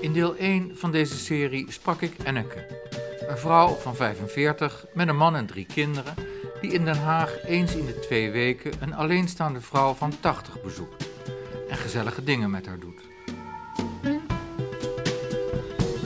In 0.00 0.12
deel 0.12 0.36
1 0.36 0.76
van 0.76 0.92
deze 0.92 1.16
serie 1.16 1.72
sprak 1.72 2.00
ik 2.00 2.18
Enneke, 2.22 2.66
een 3.28 3.38
vrouw 3.38 3.74
van 3.74 3.96
45 3.96 4.86
met 4.94 5.08
een 5.08 5.16
man 5.16 5.36
en 5.36 5.46
drie 5.46 5.66
kinderen, 5.66 6.14
die 6.60 6.72
in 6.72 6.84
Den 6.84 6.98
Haag 6.98 7.44
eens 7.44 7.74
in 7.74 7.86
de 7.86 7.98
twee 7.98 8.30
weken 8.30 8.72
een 8.80 8.94
alleenstaande 8.94 9.60
vrouw 9.60 9.94
van 9.94 10.20
80 10.20 10.62
bezoekt 10.62 11.08
en 11.68 11.76
gezellige 11.76 12.24
dingen 12.24 12.50
met 12.50 12.66
haar 12.66 12.78
doet. 12.78 13.00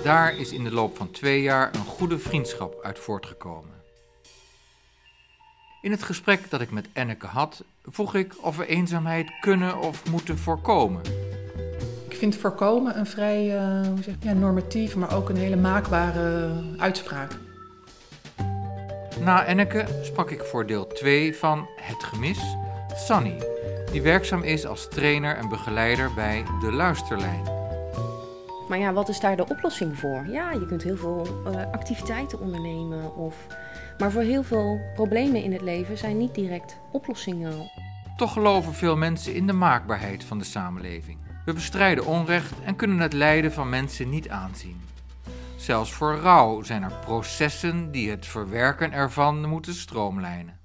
Daar 0.03 0.37
is 0.37 0.53
in 0.53 0.65
de 0.65 0.73
loop 0.73 0.97
van 0.97 1.11
twee 1.11 1.43
jaar 1.43 1.75
een 1.75 1.85
goede 1.85 2.19
vriendschap 2.19 2.83
uit 2.83 2.99
voortgekomen. 2.99 3.83
In 5.83 5.91
het 5.91 6.03
gesprek 6.03 6.51
dat 6.51 6.61
ik 6.61 6.71
met 6.71 6.89
Enneke 6.93 7.27
had, 7.27 7.65
vroeg 7.83 8.15
ik 8.15 8.35
of 8.41 8.57
we 8.57 8.67
eenzaamheid 8.67 9.31
kunnen 9.41 9.79
of 9.79 10.11
moeten 10.11 10.39
voorkomen. 10.39 11.01
Ik 12.09 12.17
vind 12.17 12.37
voorkomen 12.37 12.99
een 12.99 13.07
vrij 13.07 13.47
uh, 13.47 13.87
hoe 13.87 14.03
zeg, 14.03 14.15
ja, 14.21 14.33
normatief, 14.33 14.97
maar 14.97 15.15
ook 15.15 15.29
een 15.29 15.37
hele 15.37 15.57
maakbare 15.57 16.51
uitspraak. 16.77 17.33
Na 19.21 19.45
Enneke 19.45 19.85
sprak 20.03 20.31
ik 20.31 20.43
voor 20.43 20.67
deel 20.67 20.87
2 20.87 21.37
van 21.37 21.69
Het 21.77 22.05
Gemis 22.05 22.57
Sunny, 22.95 23.43
die 23.93 24.03
werkzaam 24.03 24.43
is 24.43 24.67
als 24.67 24.89
trainer 24.89 25.37
en 25.37 25.49
begeleider 25.49 26.15
bij 26.15 26.45
De 26.61 26.73
Luisterlijn. 26.73 27.60
Maar 28.71 28.79
ja, 28.79 28.93
wat 28.93 29.09
is 29.09 29.21
daar 29.21 29.37
de 29.37 29.49
oplossing 29.49 29.99
voor? 29.99 30.27
Ja, 30.27 30.53
je 30.53 30.67
kunt 30.67 30.83
heel 30.83 30.97
veel 30.97 31.43
uh, 31.47 31.73
activiteiten 31.73 32.41
ondernemen. 32.41 33.17
Of... 33.17 33.47
Maar 33.99 34.11
voor 34.11 34.23
heel 34.23 34.43
veel 34.43 34.81
problemen 34.95 35.43
in 35.43 35.53
het 35.53 35.61
leven 35.61 35.99
zijn 35.99 36.19
niet 36.19 36.35
direct 36.35 36.77
oplossingen. 36.93 37.71
Toch 38.17 38.33
geloven 38.33 38.75
veel 38.75 38.97
mensen 38.97 39.35
in 39.35 39.47
de 39.47 39.53
maakbaarheid 39.53 40.25
van 40.25 40.39
de 40.39 40.45
samenleving. 40.45 41.19
We 41.45 41.53
bestrijden 41.53 42.07
onrecht 42.07 42.53
en 42.65 42.77
kunnen 42.77 42.99
het 42.99 43.13
lijden 43.13 43.53
van 43.53 43.69
mensen 43.69 44.11
niet 44.11 44.29
aanzien. 44.29 44.81
Zelfs 45.57 45.93
voor 45.93 46.15
rouw 46.15 46.63
zijn 46.63 46.83
er 46.83 46.93
processen 47.05 47.91
die 47.91 48.11
het 48.11 48.27
verwerken 48.27 48.93
ervan 48.93 49.49
moeten 49.49 49.75
stroomlijnen. 49.75 50.59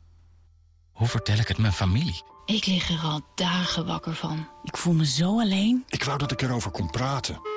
Hoe 0.92 1.08
vertel 1.08 1.38
ik 1.38 1.48
het 1.48 1.58
mijn 1.58 1.74
familie? 1.74 2.24
Ik 2.46 2.66
lig 2.66 2.90
er 2.90 3.10
al 3.10 3.22
dagen 3.36 3.86
wakker 3.86 4.14
van. 4.14 4.48
Ik 4.64 4.78
voel 4.78 4.94
me 4.94 5.06
zo 5.06 5.40
alleen. 5.40 5.84
Ik 5.88 6.04
wou 6.04 6.18
dat 6.18 6.32
ik 6.32 6.42
erover 6.42 6.72
kon 6.72 6.90
praten. 6.90 7.55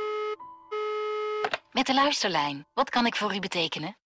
Met 1.72 1.86
de 1.86 1.94
luisterlijn, 1.94 2.66
wat 2.74 2.91
kan 2.91 3.06
ik 3.06 3.16
voor 3.16 3.34
u 3.34 3.41
betekenen? 3.41 3.97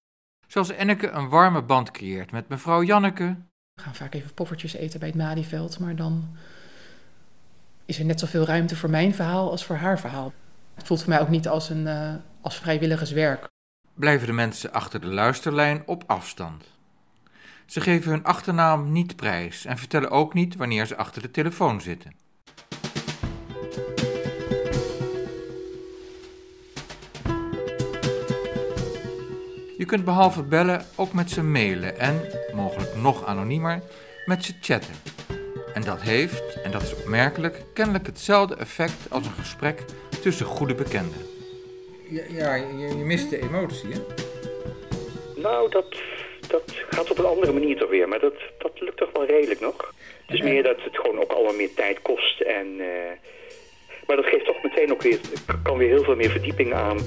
Zoals 0.46 0.70
Enneke 0.70 1.08
een 1.08 1.28
warme 1.28 1.62
band 1.62 1.91
creëert 1.91 2.30
met 2.30 2.48
mevrouw 2.48 2.82
Janneke. 2.82 3.36
We 3.74 3.82
gaan 3.82 3.94
vaak 3.94 4.14
even 4.14 4.34
poffertjes 4.34 4.72
eten 4.72 4.98
bij 4.98 5.08
het 5.08 5.16
Madieveld, 5.16 5.78
maar 5.78 5.96
dan 5.96 6.36
is 7.84 7.98
er 7.98 8.05
net 8.05 8.20
zoveel 8.20 8.44
ruimte 8.44 8.77
voor 8.77 8.90
mijn 8.90 9.14
verhaal 9.14 9.50
als 9.50 9.64
voor 9.64 9.77
haar 9.77 10.00
verhaal. 10.00 10.33
Het 10.74 10.86
voelt 10.86 11.00
voor 11.00 11.08
mij 11.08 11.20
ook 11.20 11.28
niet 11.28 11.48
als, 11.48 11.68
een, 11.68 11.86
uh, 11.86 12.14
als 12.40 12.56
vrijwilligerswerk. 12.56 13.48
Blijven 13.94 14.27
de 14.27 14.33
mensen 14.33 14.72
achter 14.72 15.00
de 15.00 15.06
luisterlijn 15.06 15.83
op 15.86 16.05
afstand. 16.06 16.64
Ze 17.66 17.80
geven 17.80 18.10
hun 18.10 18.24
achternaam 18.24 18.92
niet 18.92 19.16
prijs 19.16 19.64
en 19.64 19.78
vertellen 19.78 20.10
ook 20.10 20.34
niet 20.34 20.56
wanneer 20.56 20.86
ze 20.86 20.96
achter 20.96 21.22
de 21.22 21.30
telefoon 21.30 21.80
zitten. 21.80 22.21
Je 29.83 29.88
kunt 29.88 30.05
behalve 30.05 30.42
bellen 30.42 30.80
ook 30.97 31.12
met 31.12 31.30
ze 31.30 31.42
mailen 31.42 31.98
en, 31.98 32.20
mogelijk 32.55 32.94
nog 32.94 33.27
anoniemer, 33.27 33.83
met 34.27 34.44
ze 34.44 34.52
chatten. 34.61 34.94
En 35.74 35.83
dat 35.83 36.02
heeft, 36.02 36.62
en 36.62 36.70
dat 36.70 36.83
is 36.83 36.94
opmerkelijk, 36.94 37.62
kennelijk 37.74 38.06
hetzelfde 38.06 38.56
effect 38.56 39.11
als 39.11 39.27
een 39.27 39.33
gesprek 39.33 39.84
tussen 40.22 40.47
goede 40.47 40.74
bekenden. 40.74 41.20
Ja, 42.08 42.22
ja 42.28 42.55
je, 42.55 42.96
je 42.98 43.05
mist 43.05 43.30
de 43.30 43.42
emotie, 43.42 43.89
hè? 43.92 43.98
Nou, 45.40 45.70
dat, 45.70 45.96
dat 46.48 46.62
gaat 46.90 47.11
op 47.11 47.18
een 47.18 47.24
andere 47.24 47.52
manier 47.52 47.77
toch 47.77 47.90
weer, 47.90 48.08
maar 48.08 48.20
dat, 48.20 48.35
dat 48.58 48.80
lukt 48.80 48.96
toch 48.96 49.12
wel 49.12 49.27
redelijk 49.27 49.61
nog. 49.61 49.95
Het 50.27 50.36
is 50.36 50.42
meer 50.42 50.62
dat 50.62 50.77
het 50.83 50.96
gewoon 50.96 51.20
ook 51.20 51.33
allemaal 51.33 51.55
meer 51.55 51.74
tijd 51.74 52.02
kost 52.02 52.40
en... 52.40 52.67
Uh, 52.79 52.86
maar 54.06 54.17
dat 54.17 54.27
geeft 54.27 54.45
toch 54.45 54.62
meteen 54.62 54.92
ook 54.92 55.02
weer, 55.02 55.20
kan 55.62 55.77
weer 55.77 55.89
heel 55.89 56.05
veel 56.05 56.17
meer 56.17 56.30
verdieping 56.30 56.74
aan 56.74 56.98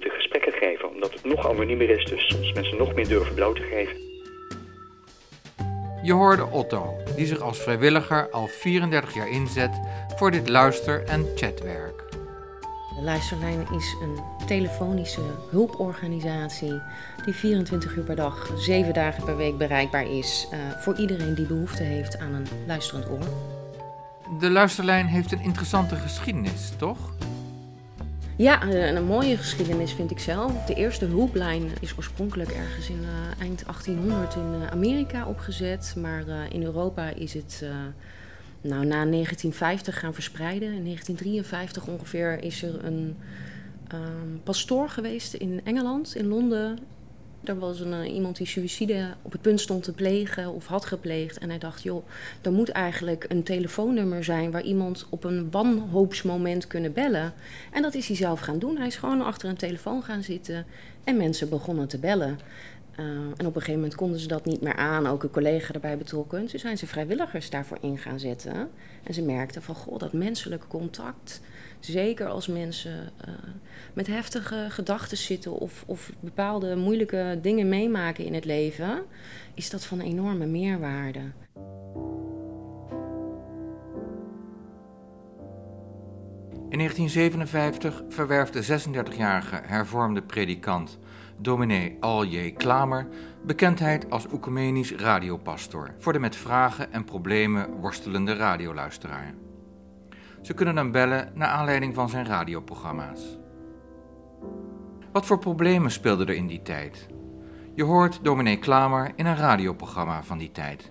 de 0.00 0.10
gesprekken 0.10 0.52
geven. 0.52 0.88
Omdat 0.88 1.12
het 1.12 1.24
nog 1.24 1.48
anoniemer 1.48 1.90
is, 1.90 2.04
dus 2.04 2.28
soms 2.28 2.52
mensen 2.52 2.78
nog 2.78 2.94
meer 2.94 3.08
durven 3.08 3.34
bloot 3.34 3.56
te 3.56 3.62
geven. 3.62 3.96
Je 6.02 6.12
hoorde 6.12 6.46
Otto, 6.50 6.96
die 7.16 7.26
zich 7.26 7.40
als 7.40 7.58
vrijwilliger 7.58 8.30
al 8.30 8.46
34 8.46 9.14
jaar 9.14 9.30
inzet 9.30 9.80
voor 10.16 10.30
dit 10.30 10.48
luister- 10.48 11.04
en 11.04 11.26
chatwerk. 11.34 12.04
De 12.96 13.02
Luisterlijn 13.02 13.66
is 13.76 13.96
een 14.02 14.46
telefonische 14.46 15.20
hulporganisatie 15.50 16.80
die 17.24 17.34
24 17.34 17.96
uur 17.96 18.02
per 18.02 18.16
dag, 18.16 18.50
7 18.56 18.94
dagen 18.94 19.24
per 19.24 19.36
week 19.36 19.58
bereikbaar 19.58 20.10
is 20.10 20.48
uh, 20.52 20.58
voor 20.80 20.98
iedereen 20.98 21.34
die 21.34 21.46
behoefte 21.46 21.82
heeft 21.82 22.18
aan 22.18 22.34
een 22.34 22.46
luisterend 22.66 23.10
oor. 23.10 23.28
De 24.38 24.50
Luisterlijn 24.50 25.06
heeft 25.06 25.32
een 25.32 25.42
interessante 25.42 25.96
geschiedenis, 25.96 26.72
toch? 26.78 26.98
Ja, 28.36 28.62
een 28.62 29.04
mooie 29.04 29.36
geschiedenis 29.36 29.92
vind 29.92 30.10
ik 30.10 30.18
zelf. 30.18 30.64
De 30.64 30.74
eerste 30.74 31.04
hulplijn 31.04 31.70
is 31.80 31.96
oorspronkelijk 31.96 32.50
ergens 32.50 32.88
in 32.88 33.00
uh, 33.02 33.42
eind 33.42 33.64
1800 33.64 34.34
in 34.34 34.54
uh, 34.60 34.66
Amerika 34.66 35.26
opgezet. 35.26 35.94
Maar 36.00 36.24
in 36.52 36.62
Europa 36.62 37.08
is 37.08 37.34
het 37.34 37.64
nou, 38.60 38.84
na 38.86 39.04
1950 39.04 39.98
gaan 39.98 40.14
verspreiden. 40.14 40.68
In 40.72 40.84
1953 40.84 41.86
ongeveer 41.86 42.42
is 42.42 42.62
er 42.62 42.84
een 42.84 43.16
um, 43.94 44.40
pastoor 44.42 44.88
geweest 44.88 45.34
in 45.34 45.60
Engeland, 45.64 46.16
in 46.16 46.26
Londen. 46.26 46.78
Er 47.44 47.58
was 47.58 47.80
een, 47.80 48.06
iemand 48.06 48.36
die 48.36 48.46
suïcide 48.46 49.14
op 49.22 49.32
het 49.32 49.40
punt 49.40 49.60
stond 49.60 49.82
te 49.82 49.92
plegen 49.92 50.52
of 50.52 50.66
had 50.66 50.84
gepleegd. 50.84 51.38
En 51.38 51.48
hij 51.48 51.58
dacht, 51.58 51.82
joh, 51.82 52.06
er 52.42 52.52
moet 52.52 52.68
eigenlijk 52.68 53.24
een 53.28 53.42
telefoonnummer 53.42 54.24
zijn 54.24 54.50
waar 54.50 54.62
iemand 54.62 55.06
op 55.08 55.24
een 55.24 55.50
wanhoopsmoment 55.50 56.66
kunnen 56.66 56.92
bellen. 56.92 57.32
En 57.72 57.82
dat 57.82 57.94
is 57.94 58.06
hij 58.06 58.16
zelf 58.16 58.40
gaan 58.40 58.58
doen. 58.58 58.76
Hij 58.76 58.86
is 58.86 58.96
gewoon 58.96 59.22
achter 59.22 59.48
een 59.48 59.56
telefoon 59.56 60.02
gaan 60.02 60.22
zitten 60.22 60.66
en 61.04 61.16
mensen 61.16 61.48
begonnen 61.48 61.88
te 61.88 61.98
bellen. 61.98 62.38
Uh, 63.00 63.06
en 63.06 63.46
op 63.46 63.46
een 63.46 63.52
gegeven 63.52 63.74
moment 63.74 63.94
konden 63.94 64.20
ze 64.20 64.28
dat 64.28 64.44
niet 64.44 64.60
meer 64.60 64.76
aan, 64.76 65.06
ook 65.06 65.22
een 65.22 65.30
collega 65.30 65.74
erbij 65.74 65.98
betrokken. 65.98 66.46
Toen 66.46 66.58
zijn 66.58 66.78
ze 66.78 66.86
vrijwilligers 66.86 67.50
daarvoor 67.50 67.78
in 67.80 67.98
gaan 67.98 68.20
zetten. 68.20 68.70
En 69.02 69.14
ze 69.14 69.22
merkten 69.22 69.62
van, 69.62 69.74
goh, 69.74 69.98
dat 69.98 70.12
menselijke 70.12 70.66
contact, 70.66 71.40
zeker 71.84 72.28
als 72.28 72.46
mensen 72.46 73.12
uh, 73.28 73.34
met 73.92 74.06
heftige 74.06 74.66
gedachten 74.68 75.16
zitten 75.16 75.52
of, 75.52 75.84
of 75.86 76.12
bepaalde 76.20 76.76
moeilijke 76.76 77.38
dingen 77.42 77.68
meemaken 77.68 78.24
in 78.24 78.34
het 78.34 78.44
leven, 78.44 79.04
is 79.54 79.70
dat 79.70 79.84
van 79.84 80.00
enorme 80.00 80.46
meerwaarde. 80.46 81.20
In 86.68 86.80
1957 86.80 88.02
verwerft 88.08 88.52
de 88.52 88.80
36-jarige 88.80 89.60
hervormde 89.64 90.22
predikant 90.22 90.98
dominee 91.36 91.96
Al.J. 92.00 92.52
Klamer 92.52 93.08
bekendheid 93.44 94.10
als 94.10 94.26
Oecumenisch 94.32 94.92
radiopastor 94.92 95.94
voor 95.98 96.12
de 96.12 96.18
met 96.18 96.36
vragen 96.36 96.92
en 96.92 97.04
problemen 97.04 97.70
worstelende 97.70 98.34
radioluisteraar. 98.34 99.34
Ze 100.44 100.54
kunnen 100.54 100.76
hem 100.76 100.90
bellen 100.90 101.32
naar 101.34 101.48
aanleiding 101.48 101.94
van 101.94 102.08
zijn 102.08 102.26
radioprogramma's. 102.26 103.20
Wat 105.12 105.26
voor 105.26 105.38
problemen 105.38 105.90
speelden 105.90 106.26
er 106.26 106.34
in 106.34 106.46
die 106.46 106.62
tijd? 106.62 107.06
Je 107.74 107.84
hoort 107.84 108.24
dominee 108.24 108.58
Klamer 108.58 109.12
in 109.16 109.26
een 109.26 109.36
radioprogramma 109.36 110.22
van 110.22 110.38
die 110.38 110.50
tijd. 110.50 110.90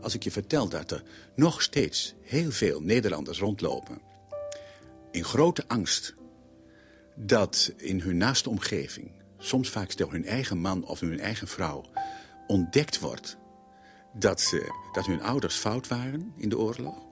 Als 0.00 0.14
ik 0.14 0.22
je 0.22 0.30
vertel 0.30 0.68
dat 0.68 0.90
er 0.90 1.02
nog 1.34 1.62
steeds 1.62 2.14
heel 2.22 2.50
veel 2.50 2.80
Nederlanders 2.80 3.38
rondlopen... 3.38 4.00
in 5.10 5.24
grote 5.24 5.64
angst 5.68 6.14
dat 7.14 7.74
in 7.76 8.00
hun 8.00 8.16
naaste 8.16 8.50
omgeving... 8.50 9.10
soms 9.38 9.68
vaak 9.68 9.96
door 9.96 10.12
hun 10.12 10.26
eigen 10.26 10.58
man 10.58 10.84
of 10.84 11.00
hun 11.00 11.20
eigen 11.20 11.48
vrouw... 11.48 11.84
ontdekt 12.46 13.00
wordt 13.00 13.36
dat, 14.12 14.40
ze, 14.40 14.88
dat 14.92 15.06
hun 15.06 15.22
ouders 15.22 15.56
fout 15.56 15.88
waren 15.88 16.32
in 16.36 16.48
de 16.48 16.58
oorlog. 16.58 17.11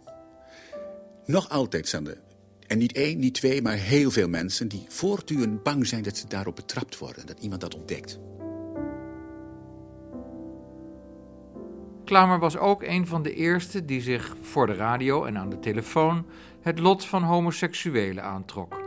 Nog 1.31 1.49
altijd 1.49 1.89
zijn 1.89 2.07
er, 2.07 2.21
en 2.67 2.79
niet 2.79 2.93
één, 2.93 3.19
niet 3.19 3.35
twee, 3.35 3.63
maar 3.63 3.77
heel 3.77 4.11
veel 4.11 4.29
mensen... 4.29 4.69
die 4.69 4.85
voortdurend 4.89 5.63
bang 5.63 5.87
zijn 5.87 6.03
dat 6.03 6.17
ze 6.17 6.29
daarop 6.29 6.57
betrapt 6.57 6.99
worden. 6.99 7.27
Dat 7.27 7.41
iemand 7.41 7.61
dat 7.61 7.75
ontdekt. 7.75 8.19
Klamer 12.05 12.39
was 12.39 12.57
ook 12.57 12.83
een 12.83 13.07
van 13.07 13.23
de 13.23 13.35
eerste 13.35 13.85
die 13.85 14.01
zich 14.01 14.37
voor 14.41 14.67
de 14.67 14.75
radio 14.75 15.25
en 15.25 15.39
aan 15.39 15.51
de 15.51 15.59
telefoon... 15.59 16.27
het 16.61 16.79
lot 16.79 17.05
van 17.05 17.23
homoseksuelen 17.23 18.25
aantrok. 18.25 18.81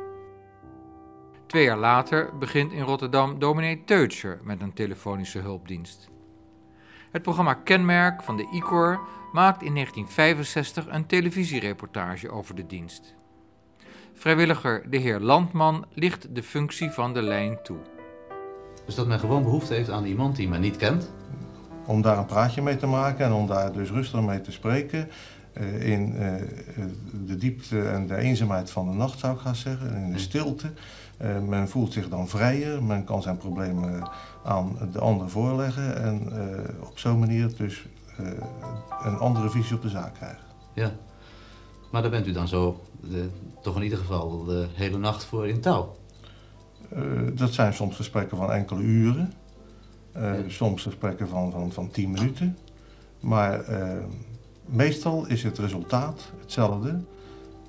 Twee 1.47 1.63
jaar 1.63 1.77
later 1.77 2.37
begint 2.37 2.71
in 2.71 2.81
Rotterdam 2.81 3.39
dominee 3.39 3.83
Teutscher 3.85 4.39
met 4.43 4.61
een 4.61 4.73
telefonische 4.73 5.39
hulpdienst. 5.39 6.11
Het 7.13 7.21
programma 7.21 7.53
Kenmerk 7.53 8.23
van 8.23 8.37
de 8.37 8.47
ICOR 8.51 8.99
maakt 9.31 9.61
in 9.63 9.73
1965 9.73 10.85
een 10.87 11.05
televisiereportage 11.05 12.31
over 12.31 12.55
de 12.55 12.65
dienst. 12.65 13.15
Vrijwilliger 14.13 14.89
de 14.89 14.97
heer 14.97 15.19
Landman 15.19 15.85
licht 15.93 16.35
de 16.35 16.43
functie 16.43 16.89
van 16.89 17.13
de 17.13 17.21
lijn 17.21 17.59
toe. 17.63 17.77
Dus 18.85 18.95
dat 18.95 19.07
men 19.07 19.19
gewoon 19.19 19.43
behoefte 19.43 19.73
heeft 19.73 19.89
aan 19.89 20.05
iemand 20.05 20.35
die 20.35 20.47
men 20.47 20.61
niet 20.61 20.75
kent? 20.75 21.13
Om 21.85 22.01
daar 22.01 22.17
een 22.17 22.25
praatje 22.25 22.61
mee 22.61 22.77
te 22.77 22.87
maken 22.87 23.25
en 23.25 23.31
om 23.31 23.47
daar 23.47 23.71
dus 23.71 23.89
rustig 23.89 24.21
mee 24.21 24.41
te 24.41 24.51
spreken. 24.51 25.09
Uh, 25.57 25.89
in 25.89 26.15
uh, 26.15 26.33
de 27.25 27.35
diepte 27.35 27.81
en 27.81 28.07
de 28.07 28.15
eenzaamheid 28.15 28.71
van 28.71 28.89
de 28.89 28.95
nacht 28.95 29.19
zou 29.19 29.33
ik 29.33 29.39
gaan 29.39 29.55
zeggen, 29.55 29.95
in 29.95 30.11
de 30.11 30.19
stilte. 30.19 30.73
Uh, 31.23 31.39
men 31.39 31.69
voelt 31.69 31.93
zich 31.93 32.09
dan 32.09 32.27
vrijer, 32.27 32.83
men 32.83 33.03
kan 33.03 33.21
zijn 33.21 33.37
problemen 33.37 34.09
aan 34.43 34.77
de 34.91 34.99
ander 34.99 35.29
voorleggen 35.29 36.01
en 36.03 36.31
op 36.81 36.99
zo'n 36.99 37.19
manier 37.19 37.55
dus 37.57 37.85
een 39.03 39.17
andere 39.17 39.49
visie 39.49 39.75
op 39.75 39.81
de 39.81 39.89
zaak 39.89 40.13
krijgen. 40.13 40.43
Ja, 40.73 40.91
maar 41.91 42.01
daar 42.01 42.11
bent 42.11 42.27
u 42.27 42.31
dan 42.31 42.47
zo 42.47 42.81
de, 43.01 43.29
toch 43.61 43.75
in 43.75 43.83
ieder 43.83 43.97
geval 43.97 44.43
de 44.43 44.67
hele 44.73 44.97
nacht 44.97 45.23
voor 45.23 45.47
in 45.47 45.61
touw? 45.61 45.95
dat 47.33 47.53
zijn 47.53 47.73
soms 47.73 47.95
gesprekken 47.95 48.37
van 48.37 48.51
enkele 48.51 48.81
uren. 48.81 49.33
Soms 50.47 50.81
gesprekken 50.81 51.27
van, 51.27 51.51
van, 51.51 51.71
van 51.71 51.91
10 51.91 52.11
minuten. 52.11 52.57
Maar 53.19 53.65
meestal 54.65 55.27
is 55.27 55.43
het 55.43 55.57
resultaat 55.57 56.31
hetzelfde. 56.39 56.99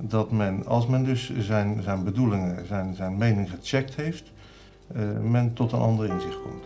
Dat 0.01 0.31
men, 0.31 0.67
als 0.67 0.87
men 0.87 1.05
dus 1.05 1.33
zijn, 1.39 1.83
zijn 1.83 2.05
bedoelingen, 2.05 2.67
zijn, 2.67 2.95
zijn 2.95 3.17
mening 3.17 3.51
gecheckt 3.51 3.95
heeft, 3.95 4.33
uh, 4.97 5.21
men 5.21 5.53
tot 5.55 5.73
een 5.73 5.79
ander 5.79 6.09
inzicht 6.09 6.43
komt. 6.43 6.65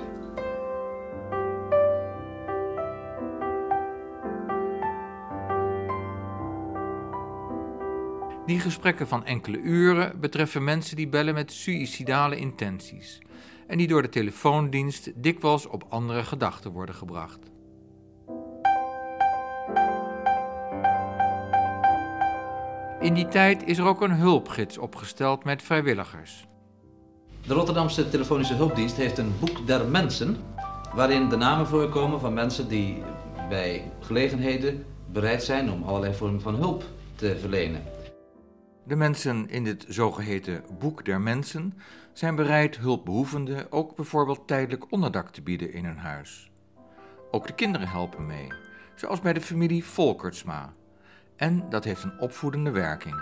Die 8.47 8.61
gesprekken 8.61 9.09
van 9.09 9.25
enkele 9.25 9.59
uren 9.59 10.21
betreffen 10.21 10.65
mensen 10.65 10.97
die 10.97 11.09
bellen 11.09 11.35
met 11.35 11.53
suïcidale 11.53 12.37
intenties 12.37 13.19
en 13.67 13.79
die 13.79 13.87
door 13.87 14.03
de 14.03 14.09
telefoondienst 14.09 15.23
dikwijls 15.23 15.67
op 15.67 15.85
andere 15.89 16.25
gedachten 16.25 16.71
worden 16.71 16.95
gebracht. 16.95 17.39
In 23.01 23.15
die 23.15 23.29
tijd 23.29 23.67
is 23.67 23.79
er 23.79 23.87
ook 23.87 24.01
een 24.01 24.13
hulpgids 24.13 24.79
opgesteld 24.79 25.45
met 25.45 25.63
vrijwilligers. 25.63 26.47
De 27.47 27.55
Rotterdamse 27.55 28.09
Telefonische 28.09 28.55
Hulpdienst 28.55 28.97
heeft 28.97 29.19
een 29.19 29.33
boek 29.41 29.67
der 29.67 29.89
mensen, 29.89 30.37
waarin 30.95 31.29
de 31.29 31.37
namen 31.37 31.67
voorkomen 31.67 32.21
van 32.21 32.35
mensen 32.35 32.69
die 32.69 33.03
bij 33.49 33.93
gelegenheden 34.01 34.85
bereid 35.13 35.43
zijn 35.43 35.71
om 35.71 35.83
allerlei 35.83 36.15
vormen 36.15 36.41
van 36.41 36.55
hulp 36.55 36.85
te 37.15 37.37
verlenen. 37.41 37.83
De 38.85 38.97
mensen 38.97 39.49
in 39.49 39.65
dit 39.65 39.85
zogeheten 39.89 40.65
Boek 40.79 41.05
der 41.05 41.21
Mensen 41.21 41.75
zijn 42.13 42.37
bereid 42.37 42.77
hulpbehoevenden 42.77 43.73
ook 43.73 43.97
bijvoorbeeld 43.97 44.47
tijdelijk 44.47 44.93
onderdak 44.93 45.31
te 45.31 45.43
bieden 45.43 45.73
in 45.73 45.85
hun 45.85 45.99
huis. 45.99 46.51
Ook 47.31 47.47
de 47.47 47.55
kinderen 47.55 47.89
helpen 47.89 48.27
mee, 48.27 48.49
zoals 48.95 49.21
bij 49.21 49.33
de 49.33 49.41
familie 49.41 49.85
Volkertsma. 49.85 50.73
En 51.39 51.63
dat 51.71 51.85
heeft 51.85 52.03
een 52.05 52.13
opvoedende 52.21 52.71
werking. 52.71 53.15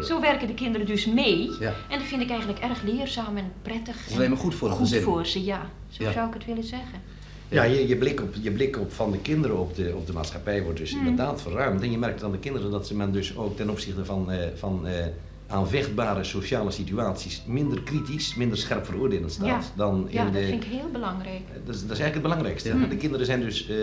Zo 0.00 0.20
werken 0.20 0.46
de 0.46 0.54
kinderen 0.54 0.86
dus 0.86 1.06
mee. 1.06 1.50
Ja. 1.60 1.72
En 1.88 1.98
dat 1.98 2.08
vind 2.08 2.22
ik 2.22 2.28
eigenlijk 2.30 2.60
erg 2.60 2.82
leerzaam 2.82 3.36
en 3.36 3.52
prettig. 3.62 3.96
Dat 3.96 4.06
is 4.10 4.16
alleen 4.16 4.28
maar 4.30 4.38
goed 4.38 4.54
voor 4.54 4.68
een 4.68 4.74
goed 4.76 4.88
gezin. 4.88 5.02
voor 5.02 5.26
ze, 5.26 5.44
ja. 5.44 5.66
Zo 5.88 6.02
Ja. 6.04 6.12
zou 6.12 6.28
ik 6.28 6.34
het 6.34 6.44
willen 6.44 6.64
zeggen. 6.64 7.00
Ja, 7.48 7.62
je, 7.62 7.88
je, 7.88 7.96
blik 7.96 8.20
op, 8.20 8.34
je 8.40 8.50
blik 8.50 8.78
op 8.78 8.92
van 8.92 9.10
de 9.10 9.18
kinderen 9.18 9.58
op 9.58 9.74
de, 9.76 9.92
op 9.96 10.06
de 10.06 10.12
maatschappij 10.12 10.62
wordt 10.62 10.78
dus 10.78 10.90
Hmm. 10.90 11.06
inderdaad 11.06 11.42
verruimd. 11.42 11.82
En 11.82 11.90
je 11.90 11.98
merkt 11.98 12.22
aan 12.24 12.30
de 12.32 12.38
kinderen 12.38 12.70
dat 12.70 12.86
ze 12.86 12.96
men 12.96 13.12
dus 13.12 13.36
ook 13.36 13.56
ten 13.56 13.70
opzichte 13.70 14.04
van, 14.04 14.30
eh, 14.30 14.46
van 14.54 14.86
eh, 14.86 15.06
aanvechtbare 15.46 16.24
sociale 16.24 16.70
situaties 16.70 17.42
minder 17.46 17.82
kritisch, 17.82 18.34
minder 18.34 18.58
scherp 18.58 18.84
veroordelend 18.86 19.32
staat 19.32 19.46
Ja. 19.46 19.60
dan 19.76 20.06
in 20.08 20.12
Ja, 20.14 20.24
de... 20.24 20.32
dat 20.32 20.42
vind 20.42 20.64
ik 20.64 20.70
heel 20.70 20.88
belangrijk. 20.92 21.40
Dat 21.66 21.74
is, 21.74 21.80
dat 21.82 21.90
is 21.90 21.98
eigenlijk 21.98 22.14
het 22.14 22.22
belangrijkste. 22.22 22.68
Ja. 22.78 22.86
De 22.86 22.96
kinderen 22.96 23.26
zijn 23.26 23.40
dus 23.40 23.68
eh, 23.68 23.76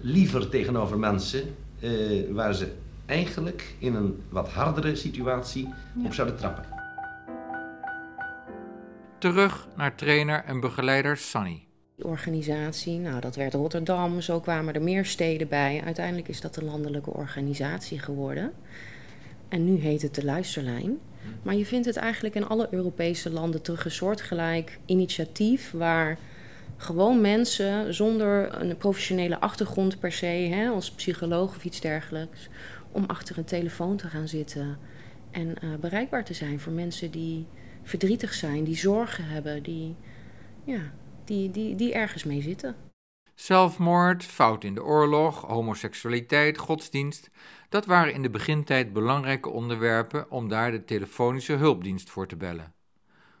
liever 0.00 0.48
tegenover 0.48 0.98
mensen 0.98 1.54
eh, 1.80 1.90
waar 2.30 2.54
ze 2.54 2.66
eigenlijk 3.12 3.74
in 3.78 3.94
een 3.94 4.22
wat 4.28 4.48
hardere 4.48 4.96
situatie 4.96 5.68
op 6.04 6.14
zouden 6.14 6.36
trappen. 6.36 6.64
Terug 9.18 9.68
naar 9.76 9.94
trainer 9.94 10.44
en 10.44 10.60
begeleider 10.60 11.16
Sunny. 11.16 11.66
Die 11.96 12.04
organisatie, 12.06 12.98
nou 12.98 13.20
dat 13.20 13.36
werd 13.36 13.54
Rotterdam, 13.54 14.20
zo 14.20 14.40
kwamen 14.40 14.74
er 14.74 14.82
meer 14.82 15.04
steden 15.04 15.48
bij. 15.48 15.82
Uiteindelijk 15.84 16.28
is 16.28 16.40
dat 16.40 16.56
een 16.56 16.64
landelijke 16.64 17.10
organisatie 17.10 17.98
geworden. 17.98 18.52
En 19.48 19.64
nu 19.64 19.80
heet 19.80 20.02
het 20.02 20.14
de 20.14 20.24
Luisterlijn. 20.24 20.98
Maar 21.42 21.54
je 21.54 21.66
vindt 21.66 21.86
het 21.86 21.96
eigenlijk 21.96 22.34
in 22.34 22.46
alle 22.46 22.68
Europese 22.70 23.30
landen 23.30 23.62
terug 23.62 23.84
een 23.84 23.90
soortgelijk 23.90 24.78
initiatief 24.86 25.70
waar 25.70 26.18
gewoon 26.76 27.20
mensen 27.20 27.94
zonder 27.94 28.60
een 28.60 28.76
professionele 28.76 29.40
achtergrond 29.40 29.98
per 30.00 30.12
se, 30.12 30.26
hè, 30.26 30.68
als 30.68 30.90
psycholoog 30.90 31.56
of 31.56 31.64
iets 31.64 31.80
dergelijks, 31.80 32.48
om 32.92 33.04
achter 33.06 33.38
een 33.38 33.44
telefoon 33.44 33.96
te 33.96 34.08
gaan 34.08 34.28
zitten 34.28 34.78
en 35.30 35.58
eh, 35.58 35.74
bereikbaar 35.80 36.24
te 36.24 36.34
zijn 36.34 36.60
voor 36.60 36.72
mensen 36.72 37.10
die 37.10 37.46
verdrietig 37.82 38.34
zijn, 38.34 38.64
die 38.64 38.76
zorgen 38.76 39.24
hebben, 39.24 39.62
die, 39.62 39.96
ja, 40.64 40.92
die, 41.24 41.50
die, 41.50 41.74
die 41.74 41.92
ergens 41.92 42.24
mee 42.24 42.42
zitten. 42.42 42.76
Zelfmoord, 43.34 44.24
fout 44.24 44.64
in 44.64 44.74
de 44.74 44.84
oorlog, 44.84 45.40
homoseksualiteit, 45.40 46.58
godsdienst. 46.58 47.30
Dat 47.68 47.86
waren 47.86 48.14
in 48.14 48.22
de 48.22 48.30
begintijd 48.30 48.92
belangrijke 48.92 49.48
onderwerpen 49.48 50.30
om 50.30 50.48
daar 50.48 50.70
de 50.70 50.84
telefonische 50.84 51.52
hulpdienst 51.52 52.10
voor 52.10 52.26
te 52.26 52.36
bellen. 52.36 52.74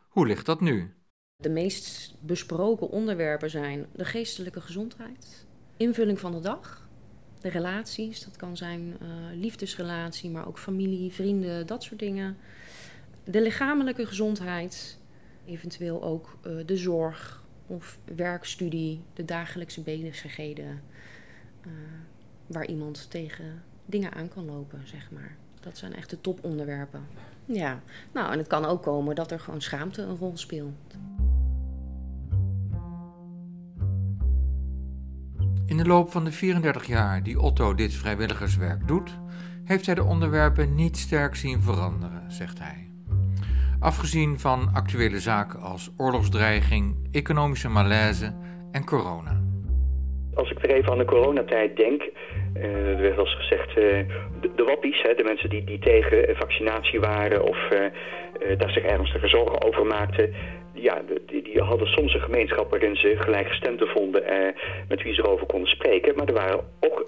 Hoe 0.08 0.26
ligt 0.26 0.46
dat 0.46 0.60
nu? 0.60 0.94
De 1.36 1.50
meest 1.50 2.16
besproken 2.20 2.88
onderwerpen 2.88 3.50
zijn 3.50 3.86
de 3.92 4.04
geestelijke 4.04 4.60
gezondheid, 4.60 5.46
invulling 5.76 6.20
van 6.20 6.32
de 6.32 6.40
dag, 6.40 6.88
de 7.42 7.48
relaties, 7.48 8.24
dat 8.24 8.36
kan 8.36 8.56
zijn 8.56 8.96
eh, 9.00 9.08
liefdesrelatie, 9.34 10.30
maar 10.30 10.46
ook 10.46 10.58
familie, 10.58 11.12
vrienden, 11.12 11.66
dat 11.66 11.82
soort 11.82 12.00
dingen. 12.00 12.36
De 13.24 13.42
lichamelijke 13.42 14.06
gezondheid, 14.06 14.98
eventueel 15.44 16.02
ook 16.02 16.38
eh, 16.42 16.52
de 16.66 16.76
zorg 16.76 17.42
of 17.66 17.98
werkstudie, 18.16 19.00
de 19.14 19.24
dagelijkse 19.24 19.80
bezigheden, 19.80 20.82
eh, 21.60 21.70
waar 22.46 22.66
iemand 22.66 23.10
tegen 23.10 23.62
dingen 23.86 24.12
aan 24.12 24.28
kan 24.28 24.44
lopen, 24.44 24.80
zeg 24.84 25.10
maar. 25.10 25.36
Dat 25.60 25.78
zijn 25.78 25.94
echt 25.94 26.10
de 26.10 26.20
toponderwerpen. 26.20 27.06
Ja, 27.44 27.82
nou 28.12 28.32
en 28.32 28.38
het 28.38 28.46
kan 28.46 28.64
ook 28.64 28.82
komen 28.82 29.14
dat 29.14 29.30
er 29.30 29.40
gewoon 29.40 29.62
schaamte 29.62 30.02
een 30.02 30.16
rol 30.16 30.36
speelt. 30.36 30.96
In 35.72 35.78
de 35.78 35.86
loop 35.86 36.10
van 36.10 36.24
de 36.24 36.32
34 36.32 36.86
jaar 36.86 37.22
die 37.22 37.40
Otto 37.40 37.74
dit 37.74 37.94
vrijwilligerswerk 37.94 38.88
doet, 38.88 39.18
heeft 39.64 39.86
hij 39.86 39.94
de 39.94 40.04
onderwerpen 40.04 40.74
niet 40.74 40.96
sterk 40.96 41.36
zien 41.36 41.62
veranderen, 41.62 42.32
zegt 42.32 42.58
hij. 42.58 42.90
Afgezien 43.78 44.40
van 44.40 44.74
actuele 44.74 45.20
zaken 45.20 45.60
als 45.60 45.90
oorlogsdreiging, 45.96 47.08
economische 47.10 47.68
malaise 47.68 48.34
en 48.70 48.84
corona. 48.84 49.51
Als 50.34 50.50
ik 50.50 50.58
weer 50.58 50.76
even 50.76 50.92
aan 50.92 50.98
de 50.98 51.04
coronatijd 51.04 51.76
denk, 51.76 52.02
eh, 52.54 52.88
er 52.88 53.00
werd 53.00 53.16
wel 53.16 53.24
gezegd, 53.24 53.68
eh, 53.68 53.74
de, 54.56 54.64
wappies, 54.64 55.02
hè, 55.02 55.14
de 55.14 55.24
mensen 55.24 55.50
die, 55.50 55.64
die 55.64 55.78
tegen 55.78 56.36
vaccinatie 56.36 57.00
waren 57.00 57.42
of 57.42 57.70
eh, 57.70 58.58
daar 58.58 58.70
zich 58.70 58.84
ernstige 58.84 59.28
zorgen 59.28 59.62
over 59.62 59.86
maakten, 59.86 60.34
ja, 60.74 61.02
die, 61.26 61.42
die 61.42 61.62
hadden 61.62 61.86
soms 61.86 62.14
een 62.14 62.20
gemeenschap 62.20 62.70
waarin 62.70 62.96
ze 62.96 63.16
gelijkgestemden 63.18 63.88
vonden 63.88 64.22
met 64.88 65.02
wie 65.02 65.14
ze 65.14 65.22
erover 65.22 65.46
konden 65.46 65.68
spreken. 65.68 66.16
Maar 66.16 66.26
er 66.26 66.34
waren 66.34 66.60
ook 66.80 67.04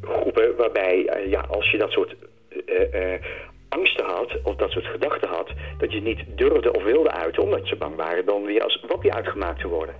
groepen 0.00 0.56
waarbij, 0.56 1.22
ja, 1.26 1.40
als 1.40 1.70
je 1.70 1.78
dat 1.78 1.90
soort 1.90 2.16
angsten 3.78 4.04
had, 4.04 4.30
of 4.42 4.56
dat 4.56 4.70
soort 4.70 4.86
gedachten 4.86 5.28
had, 5.28 5.48
dat 5.78 5.92
je 5.92 6.00
niet 6.00 6.24
durfde 6.34 6.72
of 6.72 6.82
wilde 6.82 7.12
uiten, 7.12 7.42
omdat 7.42 7.66
ze 7.66 7.76
bang 7.76 7.96
waren 7.96 8.24
dan 8.24 8.42
weer 8.44 8.62
als 8.62 8.84
wappie 8.88 9.14
uitgemaakt 9.14 9.60
te 9.60 9.68
worden. 9.68 9.94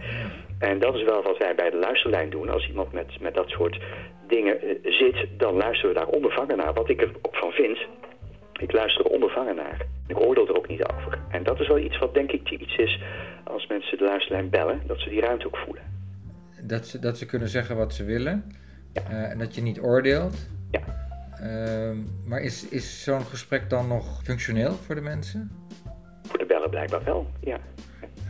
En 0.59 0.79
dat 0.79 0.95
is 0.95 1.05
wel 1.05 1.23
wat 1.23 1.39
wij 1.39 1.55
bij 1.55 1.71
de 1.71 1.77
luisterlijn 1.77 2.31
doen. 2.31 2.49
Als 2.49 2.69
iemand 2.69 2.93
met, 2.93 3.21
met 3.21 3.35
dat 3.35 3.49
soort 3.49 3.81
dingen 4.29 4.61
eh, 4.61 4.93
zit, 4.93 5.27
dan 5.37 5.55
luisteren 5.55 5.95
we 5.95 6.01
daar 6.01 6.17
onbevangen 6.19 6.57
naar. 6.57 6.73
Wat 6.73 6.89
ik 6.89 7.03
er 7.03 7.11
ook 7.23 7.37
van 7.37 7.51
vind, 7.51 7.79
ik 8.61 8.73
luister 8.73 9.05
er 9.05 9.11
onbevangen 9.11 9.55
naar. 9.55 9.87
Ik 10.07 10.21
oordeel 10.21 10.49
er 10.49 10.57
ook 10.57 10.69
niet 10.69 10.85
over. 10.85 11.19
En 11.31 11.43
dat 11.43 11.61
is 11.61 11.69
wel 11.69 11.79
iets 11.79 11.99
wat 11.99 12.15
denk 12.15 12.33
ik 12.33 12.51
iets 12.51 12.77
is 12.77 13.01
als 13.45 13.67
mensen 13.67 13.99
de 13.99 14.05
luisterlijn 14.05 14.51
bellen, 14.51 14.83
dat 14.87 14.99
ze 14.99 15.09
die 15.09 15.21
ruimte 15.21 15.47
ook 15.47 15.57
voelen. 15.57 15.83
Dat 16.63 16.87
ze, 16.87 16.99
dat 16.99 17.19
ze 17.19 17.27
kunnen 17.27 17.49
zeggen 17.49 17.77
wat 17.77 17.95
ze 17.95 18.05
willen 18.05 18.45
eh, 18.93 19.31
en 19.31 19.39
dat 19.39 19.55
je 19.55 19.63
niet 19.63 19.81
oordeelt. 19.81 20.49
Ja. 20.71 21.02
Ehm, 21.43 21.97
maar 22.27 22.41
is, 22.41 22.69
is 22.69 23.03
zo'n 23.03 23.25
gesprek 23.25 23.71
dan 23.71 23.89
nog 23.89 24.23
functioneel 24.23 24.73
voor 24.73 24.95
de 24.95 25.01
mensen? 25.01 25.51
Voor 26.23 26.39
de 26.39 26.47
bellen 26.47 26.71
blijkbaar 26.71 27.05
wel, 27.05 27.31
ja. 27.41 27.59